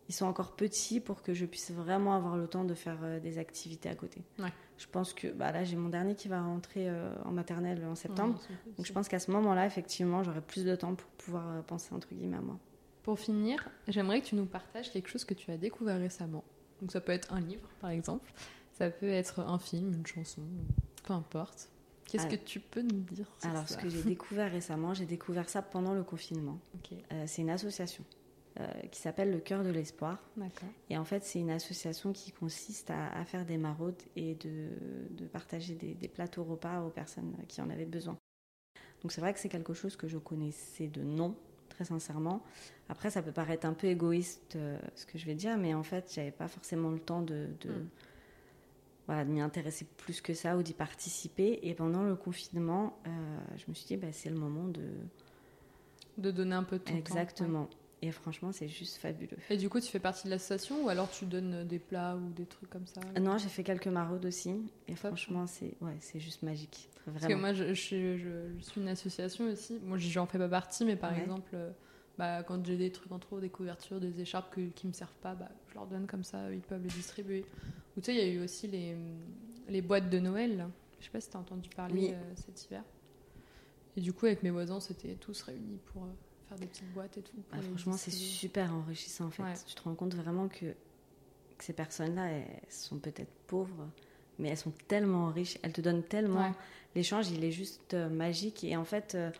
ils 0.08 0.12
sont 0.14 0.26
encore 0.26 0.56
petits 0.56 0.98
pour 0.98 1.22
que 1.22 1.34
je 1.34 1.46
puisse 1.46 1.70
vraiment 1.70 2.14
avoir 2.14 2.36
le 2.36 2.48
temps 2.48 2.64
de 2.64 2.74
faire 2.74 2.98
des 3.22 3.38
activités 3.38 3.88
à 3.88 3.94
côté. 3.94 4.22
Ouais. 4.40 4.52
Je 4.76 4.86
pense 4.86 5.12
que 5.12 5.28
bah, 5.28 5.52
là, 5.52 5.62
j'ai 5.62 5.76
mon 5.76 5.90
dernier 5.90 6.14
qui 6.14 6.26
va 6.26 6.40
rentrer 6.42 6.88
euh, 6.88 7.12
en 7.26 7.32
maternelle 7.32 7.84
en 7.84 7.94
septembre. 7.94 8.40
Ouais, 8.48 8.56
Donc 8.78 8.86
je 8.86 8.92
pense 8.94 9.08
qu'à 9.08 9.18
ce 9.18 9.30
moment-là, 9.30 9.66
effectivement, 9.66 10.22
j'aurai 10.24 10.40
plus 10.40 10.64
de 10.64 10.74
temps 10.74 10.94
pour 10.94 11.08
pouvoir 11.10 11.62
penser 11.64 11.94
entre 11.94 12.08
guillemets 12.14 12.38
à 12.38 12.40
moi. 12.40 12.58
Pour 13.02 13.18
finir, 13.18 13.68
j'aimerais 13.88 14.20
que 14.20 14.26
tu 14.26 14.34
nous 14.34 14.46
partages 14.46 14.90
quelque 14.90 15.08
chose 15.08 15.24
que 15.24 15.34
tu 15.34 15.50
as 15.50 15.56
découvert 15.56 15.98
récemment. 15.98 16.44
Donc 16.80 16.92
ça 16.92 17.00
peut 17.00 17.12
être 17.12 17.32
un 17.32 17.40
livre, 17.40 17.68
par 17.80 17.90
exemple. 17.90 18.32
Ça 18.72 18.90
peut 18.90 19.08
être 19.08 19.40
un 19.40 19.58
film, 19.58 19.92
une 19.92 20.06
chanson, 20.06 20.42
peu 21.04 21.12
importe. 21.12 21.70
Qu'est-ce 22.06 22.26
que 22.26 22.36
tu 22.36 22.58
peux 22.58 22.82
nous 22.82 23.00
dire 23.00 23.26
sur 23.38 23.50
Alors 23.50 23.68
ce 23.68 23.76
que 23.76 23.88
j'ai 23.88 24.02
découvert 24.02 24.50
récemment, 24.50 24.94
j'ai 24.94 25.06
découvert 25.06 25.48
ça 25.48 25.62
pendant 25.62 25.94
le 25.94 26.02
confinement. 26.02 26.58
Euh, 26.92 27.24
c'est 27.26 27.42
une 27.42 27.50
association 27.50 28.04
euh, 28.58 28.66
qui 28.90 29.00
s'appelle 29.00 29.30
le 29.30 29.38
Cœur 29.38 29.62
de 29.62 29.70
l'Espoir. 29.70 30.18
Et 30.88 30.98
en 30.98 31.04
fait, 31.04 31.22
c'est 31.24 31.38
une 31.38 31.50
association 31.50 32.12
qui 32.12 32.32
consiste 32.32 32.90
à, 32.90 33.10
à 33.12 33.24
faire 33.24 33.46
des 33.46 33.58
maraudes 33.58 34.02
et 34.16 34.34
de, 34.34 34.70
de 35.10 35.26
partager 35.26 35.74
des, 35.74 35.94
des 35.94 36.08
plateaux 36.08 36.42
repas 36.42 36.82
aux 36.82 36.90
personnes 36.90 37.36
qui 37.46 37.60
en 37.60 37.70
avaient 37.70 37.86
besoin. 37.86 38.16
Donc 39.02 39.12
c'est 39.12 39.20
vrai 39.20 39.32
que 39.32 39.38
c'est 39.38 39.48
quelque 39.48 39.72
chose 39.72 39.96
que 39.96 40.08
je 40.08 40.18
connaissais 40.18 40.88
de 40.88 41.02
nom, 41.02 41.36
très 41.80 41.86
sincèrement. 41.86 42.42
Après, 42.90 43.10
ça 43.10 43.22
peut 43.22 43.32
paraître 43.32 43.66
un 43.66 43.72
peu 43.72 43.86
égoïste 43.86 44.56
euh, 44.56 44.78
ce 44.94 45.06
que 45.06 45.16
je 45.16 45.24
vais 45.24 45.34
dire, 45.34 45.56
mais 45.56 45.72
en 45.72 45.82
fait, 45.82 46.12
j'avais 46.14 46.30
pas 46.30 46.46
forcément 46.46 46.90
le 46.90 46.98
temps 46.98 47.22
de, 47.22 47.46
de, 47.62 47.70
Mm. 47.70 47.88
voilà, 49.06 49.24
de 49.24 49.30
m'y 49.30 49.40
intéresser 49.40 49.86
plus 49.96 50.20
que 50.20 50.34
ça 50.34 50.58
ou 50.58 50.62
d'y 50.62 50.74
participer. 50.74 51.58
Et 51.62 51.74
pendant 51.74 52.02
le 52.02 52.16
confinement, 52.16 52.98
euh, 53.06 53.10
je 53.56 53.64
me 53.68 53.74
suis 53.74 53.86
dit, 53.86 53.96
bah, 53.96 54.12
c'est 54.12 54.28
le 54.28 54.36
moment 54.36 54.68
de... 54.68 54.82
De 56.18 56.30
donner 56.30 56.54
un 56.54 56.64
peu 56.64 56.76
de 56.78 56.82
ton 56.84 56.92
temps. 56.92 56.98
Exactement. 56.98 57.70
Et 58.02 58.12
franchement, 58.12 58.50
c'est 58.50 58.68
juste 58.68 58.96
fabuleux. 58.96 59.36
Et 59.50 59.58
du 59.58 59.68
coup, 59.68 59.78
tu 59.78 59.88
fais 59.90 59.98
partie 59.98 60.24
de 60.24 60.30
l'association 60.30 60.84
ou 60.84 60.88
alors 60.88 61.10
tu 61.10 61.26
donnes 61.26 61.66
des 61.66 61.78
plats 61.78 62.16
ou 62.16 62.30
des 62.32 62.46
trucs 62.46 62.70
comme 62.70 62.86
ça 62.86 63.00
Non, 63.20 63.36
j'ai 63.36 63.48
fait 63.50 63.62
quelques 63.62 63.88
maraudes 63.88 64.24
aussi. 64.24 64.50
Et 64.88 64.92
Top. 64.94 65.08
franchement, 65.08 65.46
c'est 65.46 65.74
ouais, 65.82 65.96
c'est 66.00 66.18
juste 66.18 66.42
magique. 66.42 66.88
Parce 67.04 67.18
que 67.18 67.24
Vraiment. 67.24 67.40
moi, 67.40 67.52
je, 67.52 67.74
je- 67.74 68.16
je- 68.16 68.56
je 68.58 68.62
suis 68.64 68.80
une 68.80 68.88
association 68.88 69.44
aussi. 69.50 69.78
Moi, 69.82 69.98
j'en 69.98 70.24
fais 70.26 70.38
pas 70.38 70.48
partie, 70.48 70.84
mais 70.86 70.96
par 70.96 71.12
Ouais. 71.12 71.20
exemple, 71.20 71.50
euh, 71.52 71.70
bah, 72.16 72.42
quand 72.42 72.64
j'ai 72.64 72.78
des 72.78 72.90
trucs 72.90 73.12
en 73.12 73.18
trop, 73.18 73.38
des 73.38 73.50
couvertures, 73.50 74.00
des 74.00 74.18
écharpes 74.20 74.54
que, 74.54 74.62
qui 74.70 74.86
me 74.86 74.92
servent 74.94 75.10
pas, 75.20 75.34
bah, 75.34 75.50
je 75.68 75.74
leur 75.74 75.86
donne 75.86 76.06
comme 76.06 76.24
ça, 76.24 76.50
ils 76.52 76.60
peuvent 76.62 76.82
les 76.82 76.88
distribuer. 76.88 77.44
Ou 77.96 78.00
tu 78.00 78.06
sais, 78.06 78.14
il 78.14 78.18
y 78.18 78.22
a 78.22 78.32
eu 78.32 78.42
aussi 78.42 78.66
les, 78.66 78.96
les 79.68 79.82
boîtes 79.82 80.08
de 80.08 80.18
Noël. 80.20 80.56
là. 80.56 80.70
Je 81.00 81.04
sais 81.04 81.10
pas 81.10 81.20
si 81.20 81.28
tu 81.28 81.36
as 81.36 81.40
entendu 81.40 81.68
parler 81.68 81.94
Oui. 82.00 82.10
euh, 82.14 82.32
cet 82.36 82.64
hiver. 82.64 82.82
Et 83.96 84.00
du 84.00 84.12
coup, 84.14 84.24
avec 84.26 84.42
mes 84.42 84.50
voisins, 84.50 84.80
c'était 84.80 85.16
tous 85.16 85.42
réunis 85.42 85.78
pour 85.92 86.04
euh, 86.04 86.08
faire 86.50 86.58
des 86.58 86.66
petites 86.66 86.92
boîtes 86.92 87.16
et 87.16 87.22
tout. 87.22 87.36
Ah, 87.52 87.56
les 87.56 87.62
franchement, 87.62 87.96
c'est 87.96 88.10
super 88.10 88.74
enrichissant 88.74 89.26
en 89.26 89.30
fait. 89.30 89.42
Ouais. 89.42 89.54
Tu 89.66 89.74
te 89.74 89.82
rends 89.82 89.94
compte 89.94 90.14
vraiment 90.14 90.48
que, 90.48 90.66
que 90.66 91.64
ces 91.64 91.72
personnes-là, 91.72 92.28
elles 92.28 92.44
sont 92.68 92.98
peut-être 92.98 93.30
pauvres, 93.46 93.88
mais 94.38 94.48
elles 94.50 94.56
sont 94.56 94.72
tellement 94.88 95.28
riches, 95.28 95.58
elles 95.62 95.72
te 95.72 95.80
donnent 95.80 96.02
tellement. 96.02 96.48
Ouais. 96.48 96.54
L'échange, 96.94 97.30
il 97.30 97.44
est 97.44 97.52
juste 97.52 97.94
euh, 97.94 98.08
magique 98.08 98.64
et 98.64 98.76
en 98.76 98.84
fait, 98.84 99.14
euh, 99.14 99.30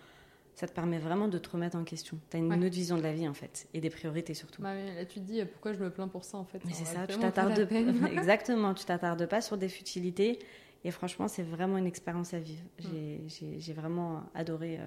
ça 0.54 0.68
te 0.68 0.72
permet 0.72 0.98
vraiment 0.98 1.26
de 1.26 1.38
te 1.38 1.50
remettre 1.50 1.76
en 1.76 1.84
question. 1.84 2.18
Tu 2.30 2.36
as 2.36 2.40
une 2.40 2.48
Ouais. 2.52 2.56
autre 2.58 2.74
vision 2.74 2.96
de 2.96 3.02
la 3.02 3.12
vie 3.12 3.26
en 3.26 3.34
fait 3.34 3.66
et 3.74 3.80
des 3.80 3.90
priorités 3.90 4.34
surtout. 4.34 4.62
Bah, 4.62 4.74
mais 4.74 4.94
là, 4.94 5.04
tu 5.04 5.14
te 5.20 5.24
dis, 5.24 5.40
euh, 5.40 5.46
pourquoi 5.46 5.72
je 5.72 5.78
me 5.82 5.90
plains 5.90 6.08
pour 6.08 6.24
ça 6.24 6.38
en 6.38 6.44
fait? 6.44 6.60
Mais 6.64 6.72
c'est 6.72 6.84
ça, 6.84 7.06
tu 7.08 7.18
t'attardes 7.18 7.66
exactement, 8.12 8.72
tu 8.74 8.84
t'attardes 8.84 9.26
pas 9.26 9.40
sur 9.40 9.58
des 9.58 9.68
futilités 9.68 10.38
et 10.84 10.90
franchement, 10.92 11.28
c'est 11.28 11.42
vraiment 11.42 11.76
une 11.76 11.86
expérience 11.86 12.32
à 12.34 12.38
vivre. 12.38 12.62
Mm. 12.84 13.28
J'ai- 13.58 13.72
vraiment 13.72 14.22
adoré, 14.34 14.78
euh, 14.78 14.86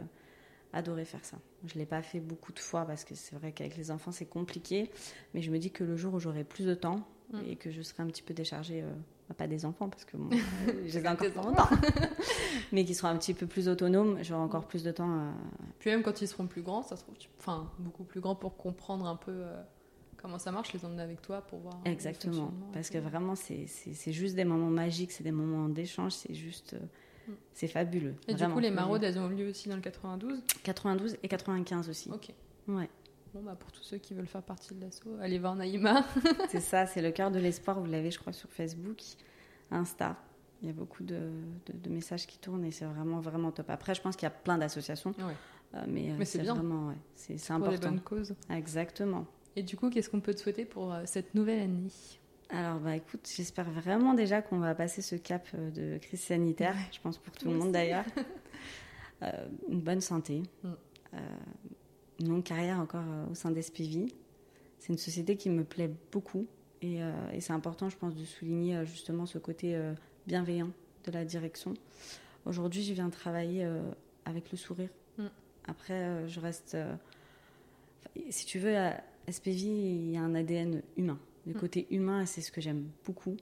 adoré 0.74 1.06
faire 1.06 1.24
ça. 1.24 1.38
Je 1.66 1.78
l'ai 1.80 1.86
pas 1.86 2.02
fait 2.02 2.20
beaucoup 2.20 2.52
de 2.52 2.60
fois 2.60 2.86
parce 2.86 3.04
que 3.06 3.16
c'est 3.16 3.36
vrai 3.36 3.52
qu'avec 3.52 3.78
les 3.78 3.92
enfants 3.92 4.12
c'est 4.12 4.26
compliqué, 4.26 4.90
mais 5.34 5.42
je 5.42 5.52
me 5.52 5.58
dis 5.60 5.72
que 5.72 5.84
le 5.84 5.96
jour 5.96 6.14
où 6.16 6.20
j'aurai 6.20 6.44
plus 6.44 6.66
de 6.66 6.74
temps 6.76 7.08
Mm. 7.32 7.40
et 7.48 7.56
que 7.56 7.72
je 7.72 7.82
serai 7.82 8.04
un 8.04 8.08
petit 8.08 8.22
peu 8.22 8.34
déchargée, 8.34 8.82
euh, 8.84 8.92
bah, 9.30 9.34
pas 9.34 9.48
des 9.48 9.64
enfants 9.66 9.88
parce 9.90 10.04
que 10.04 10.18
bon, 10.18 10.30
euh, 10.36 10.38
je 10.88 11.00
les 11.00 11.06
ai 11.06 11.08
encore 11.08 11.22
Des 11.28 11.34
pas 11.34 11.42
longtemps, 11.42 11.70
mais 12.74 12.84
qui 12.86 12.94
seront 12.94 13.08
un 13.08 13.18
petit 13.18 13.34
peu 13.34 13.48
plus 13.48 13.70
autonomes, 13.70 14.22
j'aurai 14.22 14.42
encore 14.42 14.68
plus 14.68 14.84
de 14.84 14.92
temps. 14.92 15.10
euh, 15.10 15.32
Puis 15.80 15.90
même 15.90 16.04
quand 16.04 16.22
ils 16.22 16.28
seront 16.28 16.48
plus 16.48 16.62
grands, 16.62 16.84
ça 16.84 16.96
se 16.98 17.04
trouve, 17.04 17.16
tu- 17.18 17.30
enfin 17.40 17.72
beaucoup 17.80 18.04
plus 18.04 18.20
grands 18.20 18.36
pour 18.36 18.58
comprendre 18.58 19.08
un 19.08 19.16
peu 19.16 19.32
euh, 19.32 19.62
comment 20.18 20.38
ça 20.38 20.52
marche, 20.52 20.74
les 20.74 20.84
emmener 20.86 21.02
avec 21.02 21.22
toi 21.22 21.42
pour 21.42 21.60
voir. 21.60 21.80
Exactement, 21.86 22.52
parce 22.74 22.90
que 22.90 22.98
vraiment, 22.98 23.36
c'est- 23.36 23.66
juste 24.12 24.36
des 24.36 24.46
moments 24.46 24.70
magiques, 24.70 25.12
c'est 25.14 25.24
des 25.24 25.32
moments 25.32 25.70
d'échange, 25.70 26.12
c'est 26.12 26.34
juste. 26.34 26.76
C'est 27.54 27.68
fabuleux. 27.68 28.16
Et 28.28 28.34
du 28.34 28.48
coup, 28.48 28.60
les 28.60 28.72
maraudes, 28.72 29.04
elles 29.04 29.20
ont 29.20 29.30
lieu 29.30 29.50
aussi 29.50 29.70
dans 29.70 29.76
le 29.76 29.82
92. 29.82 30.40
92 30.64 31.18
et 31.22 31.28
95 31.28 31.90
aussi. 31.90 32.10
Ok. 32.12 32.32
Ouais, 32.68 32.90
Bon, 33.34 33.42
bah 33.42 33.56
pour 33.60 33.72
tous 33.72 33.82
ceux 33.82 33.98
qui 33.98 34.14
veulent 34.14 34.28
faire 34.28 34.44
partie 34.44 34.76
de 34.76 34.82
l'assaut, 34.82 35.18
allez 35.20 35.40
voir 35.40 35.56
Naïma. 35.56 36.06
c'est 36.50 36.60
ça, 36.60 36.86
c'est 36.86 37.02
le 37.02 37.10
cœur 37.12 37.32
de 37.32 37.40
l'espoir, 37.40 37.80
vous 37.80 37.88
l'avez, 37.88 38.12
je 38.12 38.20
crois, 38.20 38.32
sur 38.32 38.48
Facebook, 38.50 39.02
Insta. 39.72 40.16
Il 40.62 40.68
y 40.68 40.70
a 40.70 40.74
beaucoup 40.74 41.04
de, 41.04 41.32
de, 41.74 41.90
messages 41.90 42.28
qui 42.28 42.38
tournent 42.38 42.64
et 42.64 42.72
c'est 42.72 42.86
vraiment, 42.86 43.20
vraiment 43.20 43.52
top. 43.52 43.72
Après, 43.72 43.96
je 43.96 44.02
pense 44.02 44.16
qu'il 44.16 44.28
y 44.28 44.28
a 44.28 44.36
plein 44.36 44.60
d'associations. 44.60 45.16
mais, 45.88 46.14
mais 46.18 46.26
c'est 46.26 46.40
bien. 46.40 46.54
Vraiment, 46.54 46.90
ouais, 46.90 46.98
c'est 47.16 47.34
important. 47.52 47.64
Pour 47.64 47.72
les 47.72 47.90
bonnes 47.90 48.02
causes. 48.02 48.36
Exactement. 48.52 49.26
Et 49.56 49.64
du 49.64 49.78
coup, 49.78 49.90
qu'est-ce 49.90 50.10
qu'on 50.12 50.22
peut 50.22 50.36
te 50.36 50.40
souhaiter 50.40 50.64
pour 50.64 50.96
cette 51.06 51.34
nouvelle 51.34 51.60
année? 51.60 51.90
Alors, 52.50 52.80
bah, 52.80 52.96
écoute, 52.96 53.28
j'espère 53.36 53.70
vraiment 53.72 54.14
déjà 54.14 54.42
qu'on 54.42 54.60
va 54.60 54.76
passer 54.76 55.02
ce 55.02 55.16
cap 55.16 55.48
de 55.56 55.98
crise 55.98 56.22
sanitaire, 56.22 56.76
je 56.92 57.00
pense 57.00 57.18
pour 57.18 57.34
tout 57.34 57.50
le 57.50 57.56
monde 57.56 57.72
d'ailleurs. 57.72 58.06
une 59.70 59.82
bonne 59.82 60.02
santé, 60.02 60.44
mm. 60.64 60.70
une 62.20 62.30
longue 62.30 62.44
carrière 62.44 62.80
encore 62.80 63.06
au 63.32 63.36
sein 63.36 63.52
d'SPV. 63.52 64.06
C'est 64.80 64.92
une 64.92 65.00
société 65.00 65.38
qui 65.38 65.50
me 65.50 65.64
plaît 65.64 65.92
beaucoup 66.12 66.46
et, 66.82 67.00
et 67.32 67.40
c'est 67.40 67.54
important, 67.54 67.90
je 67.90 67.96
pense, 67.96 68.16
de 68.16 68.26
souligner 68.26 68.86
justement 68.86 69.26
ce 69.26 69.38
côté 69.38 69.80
bienveillant 70.28 70.72
de 71.06 71.12
la 71.12 71.26
direction. 71.26 71.74
Aujourd'hui, 72.46 72.84
je 72.84 72.94
viens 72.94 73.10
travailler 73.10 73.64
euh, 73.64 73.82
avec 74.26 74.52
le 74.52 74.58
sourire. 74.58 74.90
Mm. 75.18 75.26
Après, 75.66 75.94
euh, 75.94 76.28
je 76.28 76.40
reste. 76.40 76.76
Euh, 76.76 76.94
si 78.30 78.46
tu 78.46 78.60
veux, 78.60 78.78
à 78.78 79.02
SPV, 79.30 79.62
il 79.62 80.12
y 80.12 80.18
a 80.18 80.22
un 80.22 80.36
ADN 80.36 80.82
humain. 80.98 81.20
Le 81.46 81.54
mm. 81.54 81.58
côté 81.58 81.88
humain, 81.92 82.26
c'est 82.26 82.42
ce 82.42 82.52
que 82.52 82.62
j'aime 82.62 82.86
beaucoup. 83.06 83.38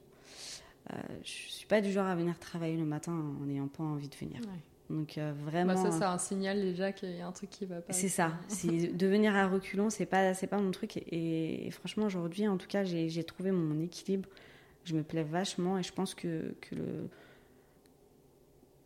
je 0.89 0.95
ne 0.95 1.23
suis 1.23 1.67
pas 1.67 1.81
du 1.81 1.91
genre 1.91 2.07
à 2.07 2.15
venir 2.15 2.37
travailler 2.39 2.77
le 2.77 2.85
matin 2.85 3.13
en 3.13 3.45
n'ayant 3.45 3.67
pas 3.67 3.83
envie 3.83 4.09
de 4.09 4.15
venir. 4.15 4.41
Donc 4.89 5.17
vraiment. 5.17 5.75
Bah 5.75 5.89
ça, 5.89 5.91
c'est 5.91 6.03
un 6.03 6.17
signal 6.17 6.59
déjà 6.59 6.91
qu'il 6.91 7.15
y 7.15 7.21
a 7.21 7.27
un 7.27 7.31
truc 7.31 7.49
qui 7.49 7.65
va 7.65 7.79
pas. 7.79 7.93
C'est 7.93 8.09
ça. 8.09 8.33
de 8.65 9.07
venir 9.07 9.35
à 9.35 9.47
reculons, 9.47 9.89
c'est 9.89 10.05
pas, 10.05 10.33
c'est 10.33 10.47
pas 10.47 10.59
mon 10.59 10.71
truc. 10.71 10.97
Et, 10.97 11.67
et 11.67 11.71
franchement, 11.71 12.05
aujourd'hui, 12.05 12.47
en 12.47 12.57
tout 12.57 12.67
cas, 12.67 12.83
j'ai 12.83 13.23
trouvé 13.23 13.51
mon 13.51 13.79
équilibre 13.79 14.27
je 14.83 14.95
me 14.95 15.03
plais 15.03 15.23
vachement 15.23 15.77
et 15.77 15.83
je 15.83 15.93
pense 15.93 16.15
que, 16.15 16.55
que, 16.61 16.75
le, 16.75 17.09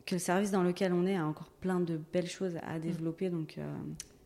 que 0.06 0.15
le 0.15 0.19
service 0.19 0.51
dans 0.51 0.63
lequel 0.63 0.93
on 0.93 1.06
est 1.06 1.15
a 1.15 1.25
encore 1.25 1.49
plein 1.49 1.80
de 1.80 1.99
belles 2.12 2.30
choses 2.30 2.58
à 2.63 2.80
développer. 2.80 3.30
Donc, 3.30 3.58
euh, 3.58 3.75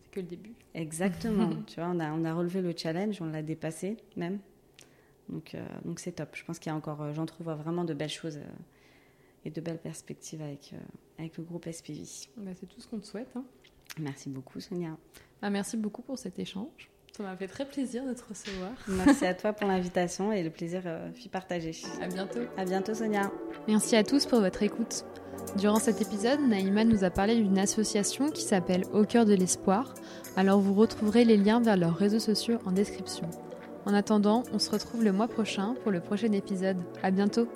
c'est 0.04 0.12
que 0.12 0.20
le 0.20 0.26
début. 0.26 0.54
Exactement. 0.74 1.52
tu 1.68 1.80
vois, 1.80 1.90
on 1.90 2.00
a, 2.00 2.12
on 2.12 2.26
a 2.26 2.34
relevé 2.34 2.62
le 2.62 2.74
challenge, 2.76 3.22
on 3.22 3.26
l'a 3.26 3.42
dépassé 3.42 3.98
même. 4.16 4.40
Donc, 5.30 5.56
euh, 5.56 5.66
donc 5.86 6.00
c'est 6.00 6.14
top. 6.14 6.30
Je 6.34 6.44
pense 6.44 6.60
qu'il 6.60 6.72
y 6.72 6.74
a 6.74 6.76
encore, 6.76 7.02
euh, 7.02 7.14
j'entrevois 7.14 7.56
vraiment 7.56 7.84
de 7.84 7.94
belles 7.94 8.10
choses 8.10 8.40
et 9.46 9.52
de 9.52 9.62
belles 9.62 9.80
perspectives 9.80 10.42
avec, 10.42 10.74
avec 11.18 11.38
le 11.38 11.44
groupe 11.44 11.68
SPV. 11.72 12.04
Bah, 12.38 12.52
c'est 12.60 12.68
tout 12.68 12.82
ce 12.82 12.88
qu'on 12.88 13.00
te 13.00 13.06
souhaite. 13.06 13.30
Hein. 13.36 13.44
Merci 14.00 14.30
beaucoup, 14.30 14.60
Sonia. 14.60 14.98
Ah, 15.42 15.50
merci 15.50 15.78
beaucoup 15.78 16.02
pour 16.02 16.18
cet 16.18 16.40
échange. 16.40 16.90
Ça 17.16 17.24
m'a 17.24 17.36
fait 17.36 17.48
très 17.48 17.66
plaisir 17.66 18.06
de 18.06 18.14
te 18.14 18.22
recevoir. 18.24 18.72
Merci 18.88 19.26
à 19.26 19.34
toi 19.34 19.52
pour 19.52 19.68
l'invitation 19.68 20.32
et 20.32 20.44
le 20.44 20.50
plaisir 20.50 20.84
euh, 20.86 21.12
fut 21.12 21.28
partagé. 21.28 21.72
À 22.02 22.08
bientôt. 22.08 22.40
À 22.56 22.66
bientôt 22.66 22.94
Sonia. 22.94 23.32
Merci 23.68 23.96
à 23.96 24.04
tous 24.04 24.26
pour 24.26 24.40
votre 24.40 24.64
écoute. 24.64 25.06
Durant 25.58 25.80
cet 25.80 26.02
épisode, 26.02 26.40
Naïma 26.42 26.86
nous 26.86 27.04
a 27.04 27.10
parlé 27.10 27.36
d'une 27.36 27.58
association 27.58 28.30
qui 28.30 28.44
s'appelle 28.44 28.86
Au 28.94 29.04
cœur 29.04 29.26
de 29.26 29.34
l'espoir. 29.34 29.94
Alors 30.36 30.60
vous 30.60 30.74
retrouverez 30.74 31.26
les 31.26 31.38
liens 31.38 31.60
vers 31.60 31.78
leurs 31.78 31.96
réseaux 31.96 32.20
sociaux 32.20 32.60
en 32.66 32.72
description. 32.72 33.30
En 33.86 33.94
attendant, 33.94 34.44
on 34.54 34.60
se 34.60 34.70
retrouve 34.70 35.04
le 35.04 35.12
mois 35.12 35.28
prochain 35.28 35.76
pour 35.84 35.92
le 35.92 36.00
prochain 36.00 36.32
épisode. 36.32 36.78
À 37.02 37.12
bientôt. 37.12 37.48